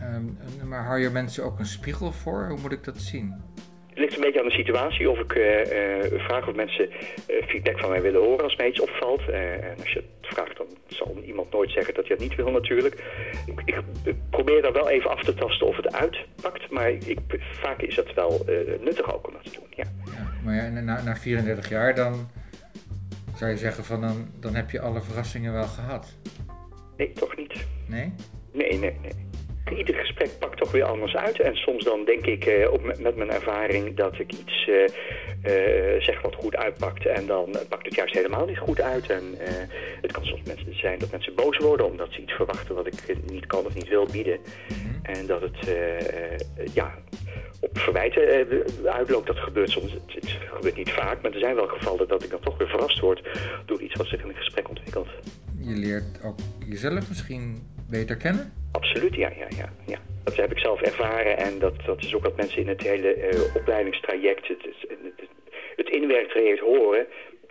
Ehm, 0.01 0.69
maar 0.69 0.85
hou 0.85 1.01
je 1.01 1.11
mensen 1.11 1.45
ook 1.45 1.59
een 1.59 1.67
spiegel 1.67 2.13
voor? 2.13 2.47
Hoe 2.49 2.61
moet 2.61 2.73
ik 2.73 2.85
dat 2.85 2.99
zien? 2.99 3.35
Het 3.89 3.99
ligt 3.99 4.15
een 4.15 4.21
beetje 4.21 4.41
aan 4.41 4.49
de 4.49 4.55
situatie 4.55 5.11
of 5.11 5.19
ik 5.19 5.33
eh, 5.33 6.01
eh, 6.01 6.21
vraag 6.21 6.49
of 6.49 6.55
mensen 6.55 6.91
eh, 6.91 7.47
feedback 7.47 7.79
van 7.79 7.91
mij 7.91 8.03
willen 8.03 8.21
horen 8.21 8.45
als 8.45 8.57
mij 8.57 8.69
iets 8.69 8.81
opvalt. 8.81 9.29
En 9.29 9.75
als 9.79 9.93
je 9.93 9.99
het 9.99 10.35
vraagt, 10.35 10.57
dan 10.57 10.67
zal 10.87 11.17
iemand 11.25 11.53
nooit 11.53 11.71
zeggen 11.71 11.95
dat 11.95 12.07
je 12.07 12.13
het 12.13 12.23
niet 12.23 12.35
wil 12.35 12.51
natuurlijk. 12.51 12.95
Ik, 13.47 13.63
ik, 13.65 13.83
ik 14.05 14.17
probeer 14.31 14.63
daar 14.63 14.73
wel 14.73 14.89
even 14.89 15.11
af 15.11 15.25
te 15.25 15.35
tasten 15.35 15.67
of 15.67 15.77
het 15.77 15.93
uitpakt, 15.95 16.71
maar 16.71 16.91
ik, 16.91 17.19
vaak 17.39 17.81
is 17.83 17.97
het 17.97 18.15
wel 18.15 18.45
nuttig 18.81 19.15
ook 19.15 19.27
om 19.27 19.33
dat 19.33 19.45
te 19.45 19.59
doen, 19.59 19.69
ja. 19.71 19.85
Maar 20.45 20.55
ja, 20.55 20.69
na, 20.69 21.03
na 21.03 21.17
34 21.17 21.69
jaar 21.69 21.95
dan 21.95 22.31
zou 23.35 23.51
je 23.51 23.57
zeggen 23.57 23.85
van 23.85 24.01
dan, 24.01 24.29
dan 24.41 24.55
heb 24.55 24.71
je 24.71 24.81
alle 24.81 25.01
verrassingen 25.03 25.53
wel 25.53 25.67
gehad. 25.67 26.17
Nee, 26.97 27.13
toch 27.13 27.37
niet. 27.37 27.67
Nee? 27.89 28.13
Nee, 28.53 28.79
nee, 28.79 28.99
nee. 29.03 29.32
Ieder 29.71 29.95
gesprek 29.95 30.31
pakt 30.39 30.59
toch 30.59 30.71
weer 30.73 30.85
anders 30.85 31.17
uit. 31.17 31.41
En 31.41 31.57
soms 31.57 31.85
dan 31.85 32.05
denk 32.05 32.27
ik 32.27 32.45
eh, 32.45 32.73
ook 32.73 32.99
met, 32.99 33.17
mijn 33.17 33.31
ervaring 33.31 33.97
dat 33.97 34.19
ik 34.19 34.33
iets 34.33 34.69
eh, 34.69 34.85
eh, 35.95 36.03
zeg 36.03 36.21
wat 36.21 36.35
goed 36.35 36.57
uitpakt. 36.57 37.07
En 37.07 37.27
dan 37.27 37.57
pakt 37.69 37.85
het 37.85 37.95
juist 37.95 38.15
helemaal 38.15 38.47
niet 38.47 38.59
goed 38.59 38.81
uit. 38.81 39.11
En 39.11 39.23
het 40.01 40.13
kan 40.13 40.25
soms 40.25 40.43
mensen 40.47 40.79
zijn 40.79 40.99
dat 40.99 41.11
mensen 41.11 41.35
boos 41.35 41.57
worden 41.57 41.87
omdat 41.87 42.09
ze 42.11 42.21
iets 42.21 42.33
verwachten 42.33 42.75
wat 42.75 42.87
ik 42.87 43.17
niet 43.31 43.47
kan 43.47 43.67
of 43.67 43.75
niet 43.75 43.89
wil 43.89 44.07
bieden. 44.13 44.39
En 45.03 45.27
dat 45.27 45.41
het 45.41 45.69
ja, 46.73 46.95
op 47.61 47.79
verwijten 47.79 48.49
uitloopt. 48.85 49.27
Dat 49.27 49.39
gebeurt 49.39 49.71
soms. 49.71 49.93
Het, 49.93 50.03
het 50.15 50.31
gebeurt 50.55 50.77
niet 50.77 50.91
vaak, 50.91 51.23
maar 51.23 51.33
er 51.33 51.39
zijn 51.39 51.55
wel 51.55 51.67
gevallen 51.67 52.09
dat 52.09 52.25
ik 52.25 52.31
dan 52.31 52.41
toch 52.41 52.59
weer 52.59 52.69
verrast 52.69 53.01
word 53.01 53.29
door 53.67 53.83
iets 53.83 53.97
wat 53.97 54.07
zich 54.07 54.23
in 54.23 54.29
een 54.29 54.35
gesprek 54.35 54.69
ontwikkelt. 54.69 55.09
Je 55.59 55.75
leert 55.75 56.23
ook 56.25 56.39
jezelf 56.69 57.09
misschien 57.09 57.67
beter 57.89 58.17
kennen? 58.17 58.62
Absoluut, 58.73 59.15
ja, 59.15 59.31
ja, 59.37 59.47
ja, 59.49 59.73
ja. 59.87 59.99
Dat 60.25 60.37
heb 60.37 60.51
ik 60.51 60.59
zelf 60.59 60.81
ervaren 60.81 61.37
en 61.37 61.59
dat, 61.59 61.75
dat 61.85 62.03
is 62.05 62.15
ook 62.15 62.23
wat 62.23 62.37
mensen 62.37 62.61
in 62.61 62.69
het 62.69 62.83
hele 62.83 63.15
eh, 63.15 63.55
opleidingstraject, 63.55 64.49
het, 64.49 64.63
het, 64.63 64.99
het, 65.17 65.29
het 65.77 65.89
inwerktraject 65.89 66.61
horen. 66.61 67.07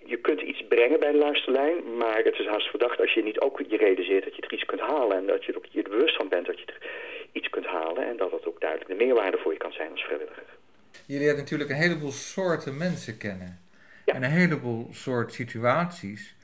Je 0.05 0.17
kunt 0.17 0.41
iets 0.41 0.65
brengen 0.69 0.99
bij 0.99 1.11
de 1.11 1.17
luisterlijn, 1.17 1.97
maar 1.97 2.21
het 2.23 2.39
is 2.39 2.47
haast 2.47 2.69
verdacht 2.69 2.99
als 2.99 3.13
je 3.13 3.23
niet 3.23 3.39
ook 3.39 3.61
je 3.67 3.77
realiseert 3.77 4.23
dat 4.23 4.35
je 4.35 4.41
er 4.41 4.53
iets 4.53 4.65
kunt 4.65 4.81
halen 4.81 5.17
en 5.17 5.25
dat 5.25 5.45
je 5.45 5.51
er 5.51 5.57
ook 5.57 5.65
je 5.69 5.83
er 5.83 5.89
bewust 5.89 6.15
van 6.15 6.29
bent 6.29 6.45
dat 6.45 6.59
je 6.59 6.65
er 6.65 6.89
iets 7.31 7.49
kunt 7.49 7.65
halen 7.65 8.07
en 8.07 8.17
dat 8.17 8.31
het 8.31 8.47
ook 8.47 8.61
duidelijk 8.61 8.89
de 8.89 9.05
meerwaarde 9.05 9.37
voor 9.37 9.51
je 9.51 9.57
kan 9.57 9.71
zijn 9.71 9.91
als 9.91 10.03
vrijwilliger. 10.03 10.43
Je 11.05 11.17
leert 11.17 11.37
natuurlijk 11.37 11.69
een 11.69 11.75
heleboel 11.75 12.11
soorten 12.11 12.77
mensen 12.77 13.17
kennen. 13.17 13.59
En 14.05 14.23
een 14.23 14.29
heleboel 14.29 14.87
soort 14.91 15.33
situaties 15.33 16.35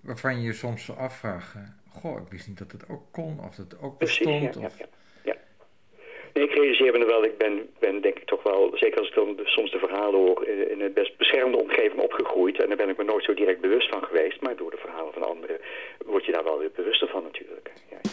waarvan 0.00 0.40
je 0.40 0.46
je 0.46 0.52
soms 0.52 0.96
afvragen... 0.96 1.77
Goh, 1.88 2.20
ik 2.20 2.28
wist 2.28 2.48
niet 2.48 2.58
dat 2.58 2.72
het 2.72 2.88
ook 2.88 3.02
kon 3.12 3.38
of 3.40 3.54
dat 3.54 3.70
het 3.70 3.80
ook 3.82 3.98
bestond. 3.98 4.38
Precies, 4.38 4.60
ja, 4.60 4.66
of... 4.66 4.78
ja, 4.78 4.86
ja. 5.24 5.36
Nee, 6.34 6.44
ik 6.44 6.52
realiseer 6.54 6.92
me 6.98 7.04
wel, 7.06 7.24
ik 7.24 7.38
ben, 7.38 7.68
ben 7.78 8.00
denk 8.02 8.16
ik 8.18 8.26
toch 8.26 8.42
wel, 8.42 8.70
zeker 8.74 8.98
als 8.98 9.08
ik 9.08 9.14
dan 9.14 9.36
de- 9.36 9.46
soms 9.46 9.70
de 9.70 9.78
verhalen 9.78 10.20
hoor, 10.20 10.46
in 10.46 10.80
een 10.80 10.92
best 10.92 11.16
beschermde 11.16 11.56
omgeving 11.62 12.00
opgegroeid. 12.00 12.60
En 12.62 12.68
daar 12.68 12.76
ben 12.76 12.88
ik 12.88 12.96
me 12.96 13.04
nooit 13.04 13.24
zo 13.24 13.34
direct 13.34 13.60
bewust 13.60 13.88
van 13.88 14.02
geweest. 14.04 14.40
Maar 14.40 14.56
door 14.56 14.70
de 14.70 14.76
verhalen 14.76 15.12
van 15.12 15.22
anderen 15.28 15.58
word 16.06 16.24
je 16.24 16.32
daar 16.32 16.44
wel 16.44 16.58
weer 16.58 16.70
bewuster 16.74 17.08
van 17.08 17.22
natuurlijk. 17.22 17.72
Ja, 17.90 17.96
ja. 18.02 18.10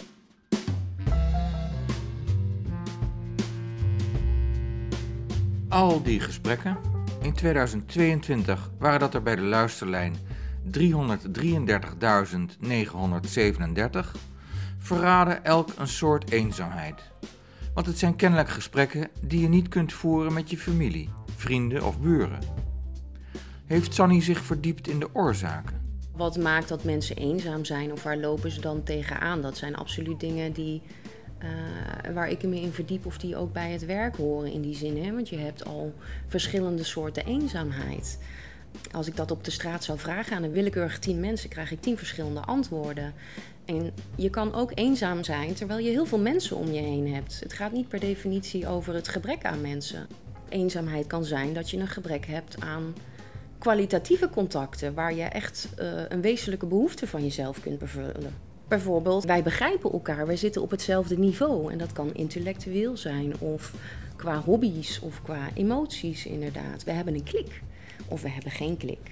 Al 5.70 6.04
die 6.04 6.20
gesprekken. 6.20 6.78
In 7.22 7.34
2022 7.34 8.70
waren 8.80 9.00
dat 9.00 9.14
er 9.14 9.24
bij 9.24 9.36
de 9.36 9.42
luisterlijn 9.42 10.16
333.937. 10.66 10.80
Verraden 14.78 15.44
elk 15.44 15.70
een 15.78 15.88
soort 15.88 16.32
eenzaamheid. 16.32 17.02
Want 17.74 17.88
het 17.88 18.00
zijn 18.00 18.16
kennelijk 18.16 18.50
gesprekken 18.50 19.10
die 19.22 19.42
je 19.42 19.50
niet 19.50 19.68
kunt 19.68 19.94
voeren 19.94 20.34
met 20.34 20.50
je 20.50 20.58
familie, 20.58 21.10
vrienden 21.36 21.86
of 21.86 22.00
buren. 22.00 22.40
Heeft 23.66 23.94
Sanny 23.94 24.22
zich 24.22 24.44
verdiept 24.44 24.88
in 24.88 25.00
de 25.00 25.10
oorzaken? 25.14 25.84
Wat 26.16 26.38
maakt 26.38 26.68
dat 26.68 26.84
mensen 26.84 27.16
eenzaam 27.16 27.66
zijn 27.66 27.92
of 27.92 28.04
waar 28.04 28.18
lopen 28.18 28.52
ze 28.52 28.62
dan 28.62 28.84
tegenaan? 28.84 29.42
Dat 29.42 29.58
zijn 29.58 29.76
absoluut 29.76 30.20
dingen 30.20 30.52
die, 30.52 30.82
eh, 31.38 31.50
waar 32.14 32.30
ik 32.30 32.44
me 32.44 32.62
in 32.62 32.72
verdiep 32.72 33.06
of 33.06 33.18
die 33.18 33.36
ook 33.36 33.54
bij 33.54 33.72
het 33.72 33.86
werk 33.86 34.16
horen 34.16 34.52
in 34.52 34.62
die 34.62 34.76
zin. 34.76 35.04
Hè? 35.04 35.14
Want 35.14 35.30
je 35.30 35.38
hebt 35.38 35.66
al 35.66 35.94
verschillende 36.28 36.84
soorten 36.84 37.26
eenzaamheid. 37.26 38.20
Als 38.92 39.08
ik 39.08 39.16
dat 39.16 39.32
op 39.32 39.44
de 39.44 39.52
straat 39.52 39.84
zou 39.84 40.00
vragen 40.00 40.36
aan 40.36 40.44
een 40.44 40.52
willekeurig 40.52 41.00
tien 41.00 41.20
mensen, 41.20 41.50
krijg 41.50 41.72
ik 41.72 41.82
tien 41.82 41.98
verschillende 41.98 42.40
antwoorden. 42.40 43.14
En 43.66 43.92
je 44.16 44.30
kan 44.30 44.54
ook 44.54 44.72
eenzaam 44.74 45.24
zijn 45.24 45.54
terwijl 45.54 45.80
je 45.80 45.90
heel 45.90 46.06
veel 46.06 46.20
mensen 46.20 46.58
om 46.58 46.72
je 46.72 46.82
heen 46.82 47.14
hebt. 47.14 47.40
Het 47.40 47.54
gaat 47.54 47.72
niet 47.72 47.88
per 47.88 48.00
definitie 48.00 48.68
over 48.68 48.94
het 48.94 49.08
gebrek 49.08 49.46
aan 49.46 49.62
mensen. 49.62 50.08
Eenzaamheid 50.50 51.08
kan 51.08 51.26
zijn 51.26 51.54
dat 51.54 51.70
je 51.70 51.78
een 51.78 51.88
gebrek 51.88 52.26
hebt 52.26 52.62
aan 52.62 52.94
kwalitatieve 53.58 54.30
contacten 54.30 54.94
waar 54.94 55.14
je 55.14 55.24
echt 55.24 55.68
eh, 55.78 55.88
een 56.10 56.22
wezenlijke 56.22 56.66
behoefte 56.66 57.08
van 57.08 57.24
jezelf 57.24 57.62
kunt 57.62 57.80
vervullen. 57.80 58.34
Bijvoorbeeld, 58.68 59.24
wij 59.24 59.44
begrijpen 59.44 59.92
elkaar, 59.92 60.28
wij 60.28 60.38
zitten 60.38 60.62
op 60.62 60.72
hetzelfde 60.72 61.18
niveau. 61.18 61.72
En 61.72 61.78
dat 61.78 61.94
kan 61.94 62.14
intellectueel 62.14 62.98
zijn, 62.98 63.40
of 63.40 63.74
qua 64.16 64.40
hobby's, 64.40 65.00
of 65.02 65.22
qua 65.22 65.50
emoties 65.54 66.26
inderdaad. 66.26 66.84
We 66.84 66.92
hebben 66.92 67.14
een 67.14 67.24
klik, 67.24 67.62
of 68.08 68.22
we 68.22 68.30
hebben 68.30 68.52
geen 68.52 68.78
klik. 68.78 69.12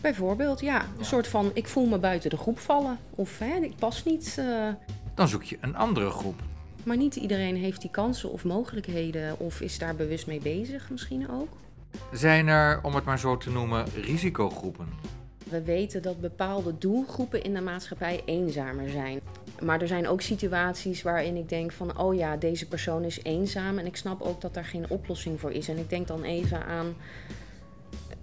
Bijvoorbeeld, 0.00 0.60
ja, 0.60 0.86
een 0.98 1.04
soort 1.04 1.26
van 1.28 1.50
ik 1.54 1.66
voel 1.68 1.86
me 1.86 1.98
buiten 1.98 2.30
de 2.30 2.36
groep 2.36 2.58
vallen, 2.58 2.98
of 3.10 3.38
hè, 3.38 3.54
ik 3.56 3.76
pas 3.76 4.04
niet. 4.04 4.34
eh, 4.38 4.68
Dan 5.14 5.28
zoek 5.28 5.42
je 5.42 5.58
een 5.60 5.76
andere 5.76 6.10
groep. 6.10 6.40
maar 6.84 6.96
niet 6.96 7.16
iedereen 7.16 7.56
heeft 7.56 7.80
die 7.80 7.90
kansen 7.90 8.30
of 8.32 8.44
mogelijkheden, 8.44 9.38
of 9.38 9.60
is 9.60 9.78
daar 9.78 9.94
bewust 9.96 10.26
mee 10.26 10.40
bezig 10.40 10.90
misschien 10.90 11.30
ook. 11.30 11.48
Zijn 12.12 12.46
er, 12.48 12.80
om 12.82 12.94
het 12.94 13.04
maar 13.04 13.18
zo 13.18 13.36
te 13.36 13.50
noemen, 13.50 13.84
risicogroepen? 13.94 14.86
We 15.50 15.62
weten 15.62 16.02
dat 16.02 16.20
bepaalde 16.20 16.78
doelgroepen 16.78 17.42
in 17.42 17.54
de 17.54 17.60
maatschappij 17.60 18.22
eenzamer 18.24 18.88
zijn. 18.90 19.20
Maar 19.62 19.80
er 19.80 19.86
zijn 19.88 20.08
ook 20.08 20.20
situaties 20.20 21.02
waarin 21.02 21.36
ik 21.36 21.48
denk 21.48 21.72
van, 21.72 21.98
oh 21.98 22.14
ja, 22.14 22.36
deze 22.36 22.68
persoon 22.68 23.04
is 23.04 23.22
eenzaam 23.22 23.78
en 23.78 23.86
ik 23.86 23.96
snap 23.96 24.20
ook 24.22 24.40
dat 24.40 24.54
daar 24.54 24.64
geen 24.64 24.90
oplossing 24.90 25.40
voor 25.40 25.50
is. 25.52 25.68
En 25.68 25.78
ik 25.78 25.88
denk 25.90 26.06
dan 26.06 26.22
even 26.22 26.64
aan 26.66 26.94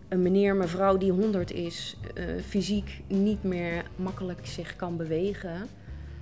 een 0.08 0.22
meneer, 0.22 0.56
mevrouw 0.56 0.98
die 0.98 1.12
100 1.12 1.52
is, 1.52 1.98
eh, 2.14 2.26
fysiek 2.48 3.02
niet 3.08 3.44
meer 3.44 3.86
makkelijk 3.96 4.48
zich 4.48 4.76
kan 4.76 4.98
bewegen, 4.98 5.68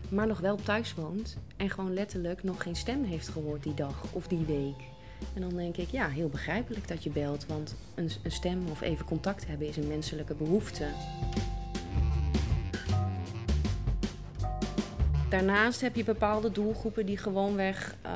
maar 0.10 0.28
nog 0.28 0.40
wel 0.40 0.56
thuis 0.56 0.94
woont 0.94 1.38
en 1.58 1.70
gewoon 1.70 1.94
letterlijk 1.94 2.44
nog 2.44 2.64
geen 2.64 2.76
stem 2.76 3.04
heeft 3.04 3.28
gehoord 3.28 3.64
die 3.64 3.74
dag 3.74 4.04
of 4.12 4.28
die 4.28 4.46
week. 4.46 4.92
En 5.34 5.42
dan 5.42 5.56
denk 5.56 5.78
ik, 5.78 5.90
ja, 5.90 6.10
heel 6.10 6.30
begrijpelijk 6.30 6.88
dat 6.88 7.04
je 7.04 7.10
belt, 7.10 7.46
want 7.46 7.76
een, 7.96 8.10
een 8.24 8.32
stem 8.32 8.68
of 8.72 8.82
even 8.82 9.06
contact 9.06 9.48
hebben 9.48 9.68
is 9.68 9.78
een 9.78 9.88
menselijke 9.88 10.34
behoefte. 10.36 10.86
Daarnaast 15.34 15.82
heb 15.82 15.96
je 15.96 16.04
bepaalde 16.04 16.52
doelgroepen 16.52 17.06
die 17.06 17.18
gewoonweg 17.18 17.96
eh, 18.02 18.12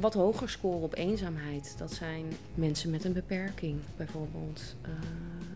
wat 0.00 0.14
hoger 0.14 0.48
scoren 0.48 0.82
op 0.82 0.94
eenzaamheid. 0.94 1.74
Dat 1.78 1.92
zijn 1.92 2.24
mensen 2.54 2.90
met 2.90 3.04
een 3.04 3.12
beperking, 3.12 3.78
bijvoorbeeld. 3.96 4.74
eh, 4.82 4.90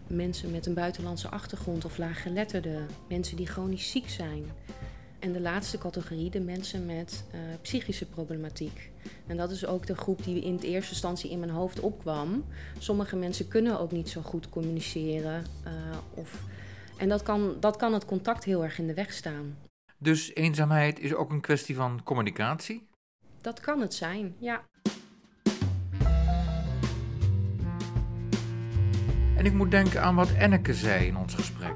mensen 0.06 0.50
met 0.50 0.66
een 0.66 0.74
buitenlandse 0.74 1.28
achtergrond 1.28 1.84
of 1.84 1.98
laaggeletterden. 1.98 2.86
Mensen 3.08 3.36
die 3.36 3.46
chronisch 3.46 3.90
ziek 3.90 4.08
zijn. 4.08 4.44
En 5.18 5.32
de 5.32 5.40
laatste 5.40 5.78
categorie, 5.78 6.30
de 6.30 6.40
mensen 6.40 6.86
met 6.86 7.24
eh, 7.30 7.40
psychische 7.62 8.06
problematiek. 8.06 8.90
En 9.26 9.36
dat 9.36 9.50
is 9.50 9.66
ook 9.66 9.86
de 9.86 9.96
groep 9.96 10.24
die 10.24 10.40
in 10.40 10.56
de 10.56 10.66
eerste 10.66 10.92
instantie 10.92 11.30
in 11.30 11.38
mijn 11.38 11.50
hoofd 11.50 11.80
opkwam. 11.80 12.44
Sommige 12.78 13.16
mensen 13.16 13.48
kunnen 13.48 13.80
ook 13.80 13.92
niet 13.92 14.08
zo 14.08 14.20
goed 14.20 14.48
communiceren. 14.48 15.44
of, 16.14 16.42
en 16.96 17.08
dat 17.08 17.22
kan, 17.22 17.56
dat 17.60 17.76
kan 17.76 17.92
het 17.92 18.04
contact 18.04 18.44
heel 18.44 18.64
erg 18.64 18.78
in 18.78 18.86
de 18.86 18.94
weg 18.94 19.12
staan. 19.12 19.56
Dus 20.02 20.34
eenzaamheid 20.34 20.98
is 21.00 21.14
ook 21.14 21.30
een 21.30 21.40
kwestie 21.40 21.74
van 21.74 22.00
communicatie? 22.04 22.88
Dat 23.40 23.60
kan 23.60 23.80
het 23.80 23.94
zijn, 23.94 24.34
ja. 24.38 24.62
En 29.36 29.44
ik 29.44 29.52
moet 29.52 29.70
denken 29.70 30.02
aan 30.02 30.14
wat 30.14 30.32
Enneke 30.32 30.74
zei 30.74 31.06
in 31.06 31.16
ons 31.16 31.34
gesprek. 31.34 31.74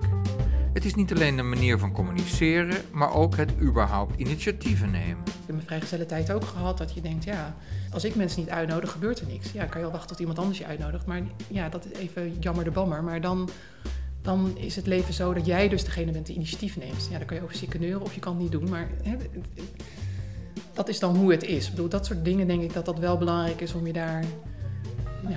Het 0.72 0.84
is 0.84 0.94
niet 0.94 1.12
alleen 1.12 1.38
een 1.38 1.48
manier 1.48 1.78
van 1.78 1.92
communiceren, 1.92 2.82
maar 2.92 3.12
ook 3.12 3.36
het 3.36 3.52
überhaupt 3.60 4.20
initiatieven 4.20 4.90
nemen. 4.90 5.22
Ik 5.24 5.32
heb 5.46 5.54
mijn 5.54 5.66
vrijgezelle 5.66 6.06
tijd 6.06 6.32
ook 6.32 6.44
gehad 6.44 6.78
dat 6.78 6.94
je 6.94 7.00
denkt, 7.00 7.24
ja, 7.24 7.56
als 7.92 8.04
ik 8.04 8.14
mensen 8.14 8.40
niet 8.40 8.50
uitnodig, 8.50 8.90
gebeurt 8.90 9.20
er 9.20 9.26
niks. 9.26 9.52
Ja, 9.52 9.64
kan 9.64 9.76
je 9.76 9.82
wel 9.82 9.90
wachten 9.90 10.08
tot 10.08 10.18
iemand 10.18 10.38
anders 10.38 10.58
je 10.58 10.66
uitnodigt. 10.66 11.06
Maar 11.06 11.22
ja, 11.48 11.68
dat 11.68 11.84
is 11.84 11.98
even 11.98 12.38
jammer 12.38 12.64
de 12.64 12.70
bammer. 12.70 13.04
Maar 13.04 13.20
dan, 13.20 13.48
dan 14.24 14.56
is 14.56 14.76
het 14.76 14.86
leven 14.86 15.14
zo 15.14 15.34
dat 15.34 15.46
jij 15.46 15.68
dus 15.68 15.84
degene 15.84 16.12
bent 16.12 16.26
die 16.26 16.36
initiatief 16.36 16.76
neemt. 16.76 17.08
Ja, 17.10 17.18
dan 17.18 17.26
kan 17.26 17.36
je 17.36 17.42
over 17.42 17.56
zieken 17.56 17.80
neuren 17.80 18.02
of 18.02 18.14
je 18.14 18.20
kan 18.20 18.32
het 18.32 18.42
niet 18.42 18.52
doen. 18.52 18.68
Maar 18.68 18.88
hè, 19.02 19.16
dat 20.72 20.88
is 20.88 20.98
dan 20.98 21.16
hoe 21.16 21.30
het 21.30 21.42
is. 21.42 21.64
Ik 21.64 21.70
bedoel, 21.70 21.88
dat 21.88 22.06
soort 22.06 22.24
dingen 22.24 22.46
denk 22.46 22.62
ik 22.62 22.72
dat 22.72 22.84
dat 22.84 22.98
wel 22.98 23.18
belangrijk 23.18 23.60
is 23.60 23.74
om 23.74 23.86
je 23.86 23.92
daar 23.92 24.24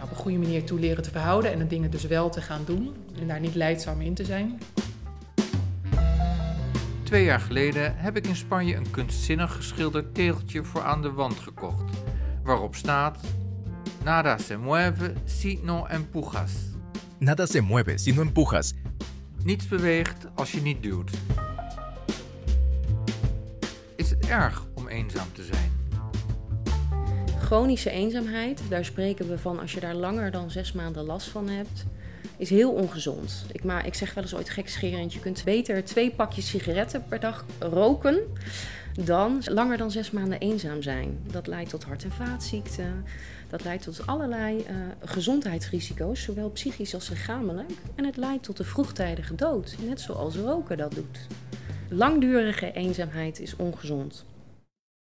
op 0.03 0.09
een 0.09 0.15
goede 0.15 0.37
manier 0.37 0.63
toe 0.63 0.79
leren 0.79 1.03
te 1.03 1.11
verhouden. 1.11 1.51
En 1.51 1.59
de 1.59 1.67
dingen 1.67 1.91
dus 1.91 2.03
wel 2.03 2.29
te 2.29 2.41
gaan 2.41 2.61
doen. 2.65 2.95
En 3.19 3.27
daar 3.27 3.39
niet 3.39 3.55
leidzaam 3.55 4.01
in 4.01 4.13
te 4.13 4.25
zijn. 4.25 4.59
Twee 7.03 7.23
jaar 7.23 7.39
geleden 7.39 7.97
heb 7.97 8.17
ik 8.17 8.27
in 8.27 8.35
Spanje 8.35 8.75
een 8.75 8.91
kunstzinnig 8.91 9.55
geschilderd 9.55 10.15
tegeltje 10.15 10.63
voor 10.63 10.81
aan 10.81 11.01
de 11.01 11.11
wand 11.11 11.39
gekocht. 11.39 11.97
Waarop 12.43 12.75
staat: 12.75 13.19
Nada 14.03 14.37
se 14.37 14.57
mueve 14.57 15.13
si 15.25 15.59
no 15.63 15.85
empujas. 15.85 16.51
Nada 17.19 17.45
se 17.45 17.61
mueve 17.61 17.97
si 17.97 18.11
no 18.11 18.21
empujas. 18.21 18.73
Niets 19.43 19.67
beweegt 19.67 20.27
als 20.35 20.51
je 20.51 20.61
niet 20.61 20.83
duwt. 20.83 21.11
Is 23.95 24.09
het 24.09 24.27
erg 24.27 24.65
om 24.73 24.87
eenzaam 24.87 25.27
te 25.33 25.43
zijn? 25.43 25.71
Chronische 27.39 27.89
eenzaamheid, 27.89 28.61
daar 28.69 28.85
spreken 28.85 29.29
we 29.29 29.37
van 29.37 29.59
als 29.59 29.73
je 29.73 29.79
daar 29.79 29.95
langer 29.95 30.31
dan 30.31 30.51
zes 30.51 30.71
maanden 30.71 31.05
last 31.05 31.27
van 31.27 31.49
hebt, 31.49 31.85
is 32.37 32.49
heel 32.49 32.71
ongezond. 32.71 33.45
Ik, 33.51 33.63
maar, 33.63 33.85
ik 33.85 33.93
zeg 33.93 34.13
wel 34.13 34.23
eens 34.23 34.35
ooit 34.35 34.49
gekscherend, 34.49 35.13
je 35.13 35.19
kunt 35.19 35.43
beter 35.43 35.83
twee 35.83 36.11
pakjes 36.11 36.49
sigaretten 36.49 37.05
per 37.09 37.19
dag 37.19 37.45
roken 37.59 38.19
dan 39.05 39.41
langer 39.45 39.77
dan 39.77 39.91
zes 39.91 40.11
maanden 40.11 40.39
eenzaam 40.39 40.81
zijn. 40.81 41.19
Dat 41.31 41.47
leidt 41.47 41.69
tot 41.69 41.83
hart- 41.83 42.03
en 42.03 42.11
vaatziekten, 42.11 43.05
dat 43.49 43.63
leidt 43.63 43.83
tot 43.83 44.07
allerlei 44.07 44.57
uh, 44.57 44.75
gezondheidsrisico's, 44.99 46.21
zowel 46.21 46.49
psychisch 46.49 46.93
als 46.93 47.09
lichamelijk. 47.09 47.71
En 47.95 48.05
het 48.05 48.17
leidt 48.17 48.43
tot 48.43 48.57
de 48.57 48.63
vroegtijdige 48.63 49.35
dood, 49.35 49.75
net 49.87 50.01
zoals 50.01 50.35
roken 50.35 50.77
dat 50.77 50.91
doet. 50.91 51.27
Langdurige 51.89 52.71
eenzaamheid 52.71 53.39
is 53.39 53.55
ongezond. 53.55 54.25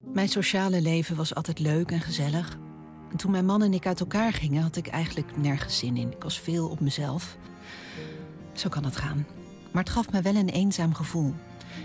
Mijn 0.05 0.29
sociale 0.29 0.81
leven 0.81 1.17
was 1.17 1.35
altijd 1.35 1.59
leuk 1.59 1.91
en 1.91 2.01
gezellig. 2.01 2.59
En 3.11 3.17
toen 3.17 3.31
mijn 3.31 3.47
man 3.47 3.63
en 3.63 3.75
ik 3.75 3.87
uit 3.87 4.01
elkaar 4.01 4.33
gingen, 4.33 4.63
had 4.63 4.77
ik 4.77 4.87
eigenlijk 4.87 5.37
nergens 5.37 5.79
zin 5.79 5.97
in. 5.97 6.13
Ik 6.13 6.23
was 6.23 6.41
veel 6.41 6.69
op 6.69 6.81
mezelf. 6.81 7.37
Zo 8.53 8.69
kan 8.69 8.85
het 8.85 8.97
gaan. 8.97 9.27
Maar 9.73 9.83
het 9.83 9.93
gaf 9.93 10.11
me 10.11 10.23
wel 10.23 10.35
een 10.35 10.49
eenzaam 10.49 10.95
gevoel. 10.95 11.35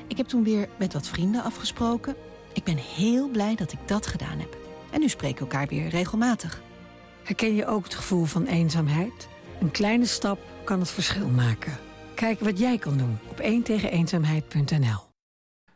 Ik 0.07 0.17
heb 0.17 0.27
toen 0.27 0.43
weer 0.43 0.69
met 0.77 0.93
wat 0.93 1.07
vrienden 1.07 1.43
afgesproken. 1.43 2.15
Ik 2.53 2.63
ben 2.63 2.77
heel 2.77 3.29
blij 3.29 3.55
dat 3.55 3.71
ik 3.71 3.79
dat 3.85 4.07
gedaan 4.07 4.39
heb. 4.39 4.62
En 4.93 4.99
nu 4.99 5.09
spreken 5.09 5.39
elkaar 5.39 5.67
weer 5.67 5.87
regelmatig. 5.87 6.61
Herken 7.23 7.55
je 7.55 7.65
ook 7.65 7.83
het 7.83 7.95
gevoel 7.95 8.25
van 8.25 8.45
eenzaamheid? 8.45 9.27
Een 9.59 9.71
kleine 9.71 10.05
stap 10.05 10.39
kan 10.63 10.79
het 10.79 10.91
verschil 10.91 11.27
maken. 11.27 11.77
Kijk 12.15 12.39
wat 12.39 12.59
jij 12.59 12.77
kan 12.77 12.97
doen 12.97 13.17
op 13.29 13.39
1 13.39 13.63
eenzaamheid.nl. 13.63 14.99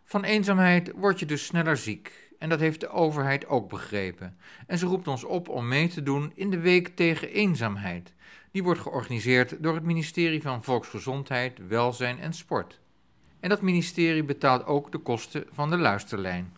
Van 0.03 0.23
eenzaamheid 0.23 0.91
word 0.95 1.19
je 1.19 1.25
dus 1.25 1.45
sneller 1.45 1.77
ziek. 1.77 2.31
En 2.39 2.49
dat 2.49 2.59
heeft 2.59 2.79
de 2.79 2.89
overheid 2.89 3.47
ook 3.47 3.69
begrepen. 3.69 4.37
En 4.67 4.77
ze 4.77 4.85
roept 4.85 5.07
ons 5.07 5.23
op 5.23 5.49
om 5.49 5.67
mee 5.67 5.87
te 5.87 6.03
doen 6.03 6.31
in 6.35 6.49
de 6.49 6.59
Week 6.59 6.95
tegen 6.95 7.29
Eenzaamheid. 7.29 8.13
Die 8.51 8.63
wordt 8.63 8.79
georganiseerd 8.79 9.63
door 9.63 9.73
het 9.75 9.83
ministerie 9.83 10.41
van 10.41 10.63
Volksgezondheid, 10.63 11.67
Welzijn 11.67 12.19
en 12.19 12.33
Sport. 12.33 12.79
En 13.39 13.49
dat 13.49 13.61
ministerie 13.61 14.23
betaalt 14.23 14.65
ook 14.65 14.91
de 14.91 14.97
kosten 14.97 15.45
van 15.51 15.69
de 15.69 15.77
luisterlijn. 15.77 16.53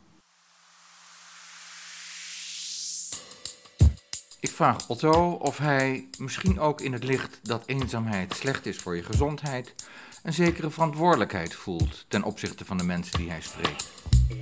Vraag 4.60 4.90
Otto 4.90 5.32
of 5.32 5.58
hij, 5.58 6.08
misschien 6.18 6.60
ook 6.60 6.82
in 6.82 6.94
het 6.94 7.04
licht 7.04 7.40
dat 7.44 7.64
eenzaamheid 7.66 8.34
slecht 8.34 8.66
is 8.66 8.78
voor 8.78 8.96
je 8.96 9.04
gezondheid, 9.04 9.76
een 10.24 10.34
zekere 10.34 10.70
verantwoordelijkheid 10.70 11.54
voelt 11.54 12.06
ten 12.08 12.24
opzichte 12.24 12.66
van 12.66 12.78
de 12.78 12.84
mensen 12.84 13.18
die 13.18 13.30
hij 13.30 13.42
spreekt. 13.42 13.92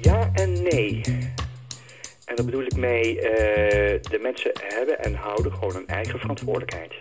Ja 0.01 0.29
en 0.33 0.63
nee. 0.63 1.01
En 2.25 2.35
daar 2.35 2.45
bedoel 2.45 2.63
ik 2.63 2.75
mee, 2.75 3.15
uh, 3.15 3.21
de 4.01 4.19
mensen 4.21 4.51
hebben 4.53 5.03
en 5.03 5.15
houden 5.15 5.53
gewoon 5.53 5.75
een 5.75 5.87
eigen 5.87 6.19
verantwoordelijkheid. 6.19 6.93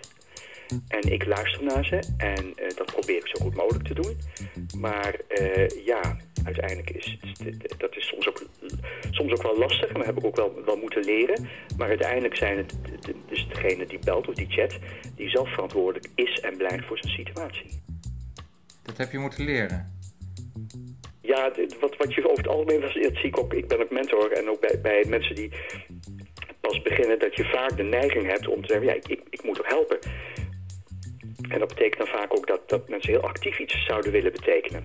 En 0.88 1.12
ik 1.12 1.26
luister 1.26 1.64
naar 1.64 1.84
ze 1.84 1.98
en 2.16 2.44
uh, 2.46 2.68
dat 2.76 2.86
probeer 2.86 3.16
ik 3.16 3.26
zo 3.26 3.44
goed 3.44 3.54
mogelijk 3.54 3.84
te 3.84 3.94
doen. 3.94 4.16
Maar 4.80 5.14
uh, 5.28 5.68
ja, 5.84 6.16
uiteindelijk 6.44 6.90
is 6.90 7.18
dat 7.78 7.96
is 7.96 8.06
soms 8.06 8.28
ook, 8.28 8.46
soms 9.10 9.32
ook 9.32 9.42
wel 9.42 9.58
lastig. 9.58 9.92
Dat 9.92 10.06
heb 10.06 10.16
ik 10.16 10.24
ook 10.24 10.36
wel, 10.36 10.64
wel 10.64 10.76
moeten 10.76 11.04
leren. 11.04 11.48
Maar 11.76 11.88
uiteindelijk 11.88 12.36
zijn 12.36 12.56
het 12.56 12.74
dus 13.28 13.48
degene 13.48 13.86
die 13.86 13.98
belt 14.04 14.28
of 14.28 14.34
die 14.34 14.50
chat... 14.50 14.78
die 15.16 15.28
zelf 15.28 15.48
verantwoordelijk 15.52 16.08
is 16.14 16.40
en 16.40 16.56
blijft 16.56 16.86
voor 16.86 16.98
zijn 16.98 17.12
situatie. 17.12 17.82
Dat 18.82 18.96
heb 18.96 19.12
je 19.12 19.18
moeten 19.18 19.44
leren? 19.44 19.94
Ja, 21.20 21.52
wat, 21.80 21.96
wat 21.96 22.14
je 22.14 22.30
over 22.30 22.44
het 22.44 22.52
algemeen, 22.52 22.80
dat 22.80 22.90
zie 22.90 23.26
ik 23.26 23.38
ook, 23.38 23.54
ik 23.54 23.68
ben 23.68 23.80
ook 23.80 23.90
mentor 23.90 24.32
en 24.32 24.48
ook 24.48 24.60
bij, 24.60 24.80
bij 24.82 25.04
mensen 25.08 25.34
die 25.34 25.52
pas 26.60 26.82
beginnen, 26.82 27.18
dat 27.18 27.36
je 27.36 27.44
vaak 27.44 27.76
de 27.76 27.82
neiging 27.82 28.26
hebt 28.26 28.48
om 28.48 28.60
te 28.60 28.66
zeggen, 28.66 28.86
ja, 28.86 28.94
ik, 28.94 29.08
ik, 29.08 29.20
ik 29.30 29.42
moet 29.42 29.56
toch 29.56 29.68
helpen. 29.68 29.98
En 31.56 31.62
dat 31.62 31.74
betekent 31.74 31.98
dan 31.98 32.20
vaak 32.20 32.36
ook 32.36 32.46
dat, 32.46 32.68
dat 32.68 32.88
mensen 32.88 33.12
heel 33.12 33.22
actief 33.22 33.58
iets 33.58 33.84
zouden 33.86 34.12
willen 34.12 34.32
betekenen. 34.32 34.84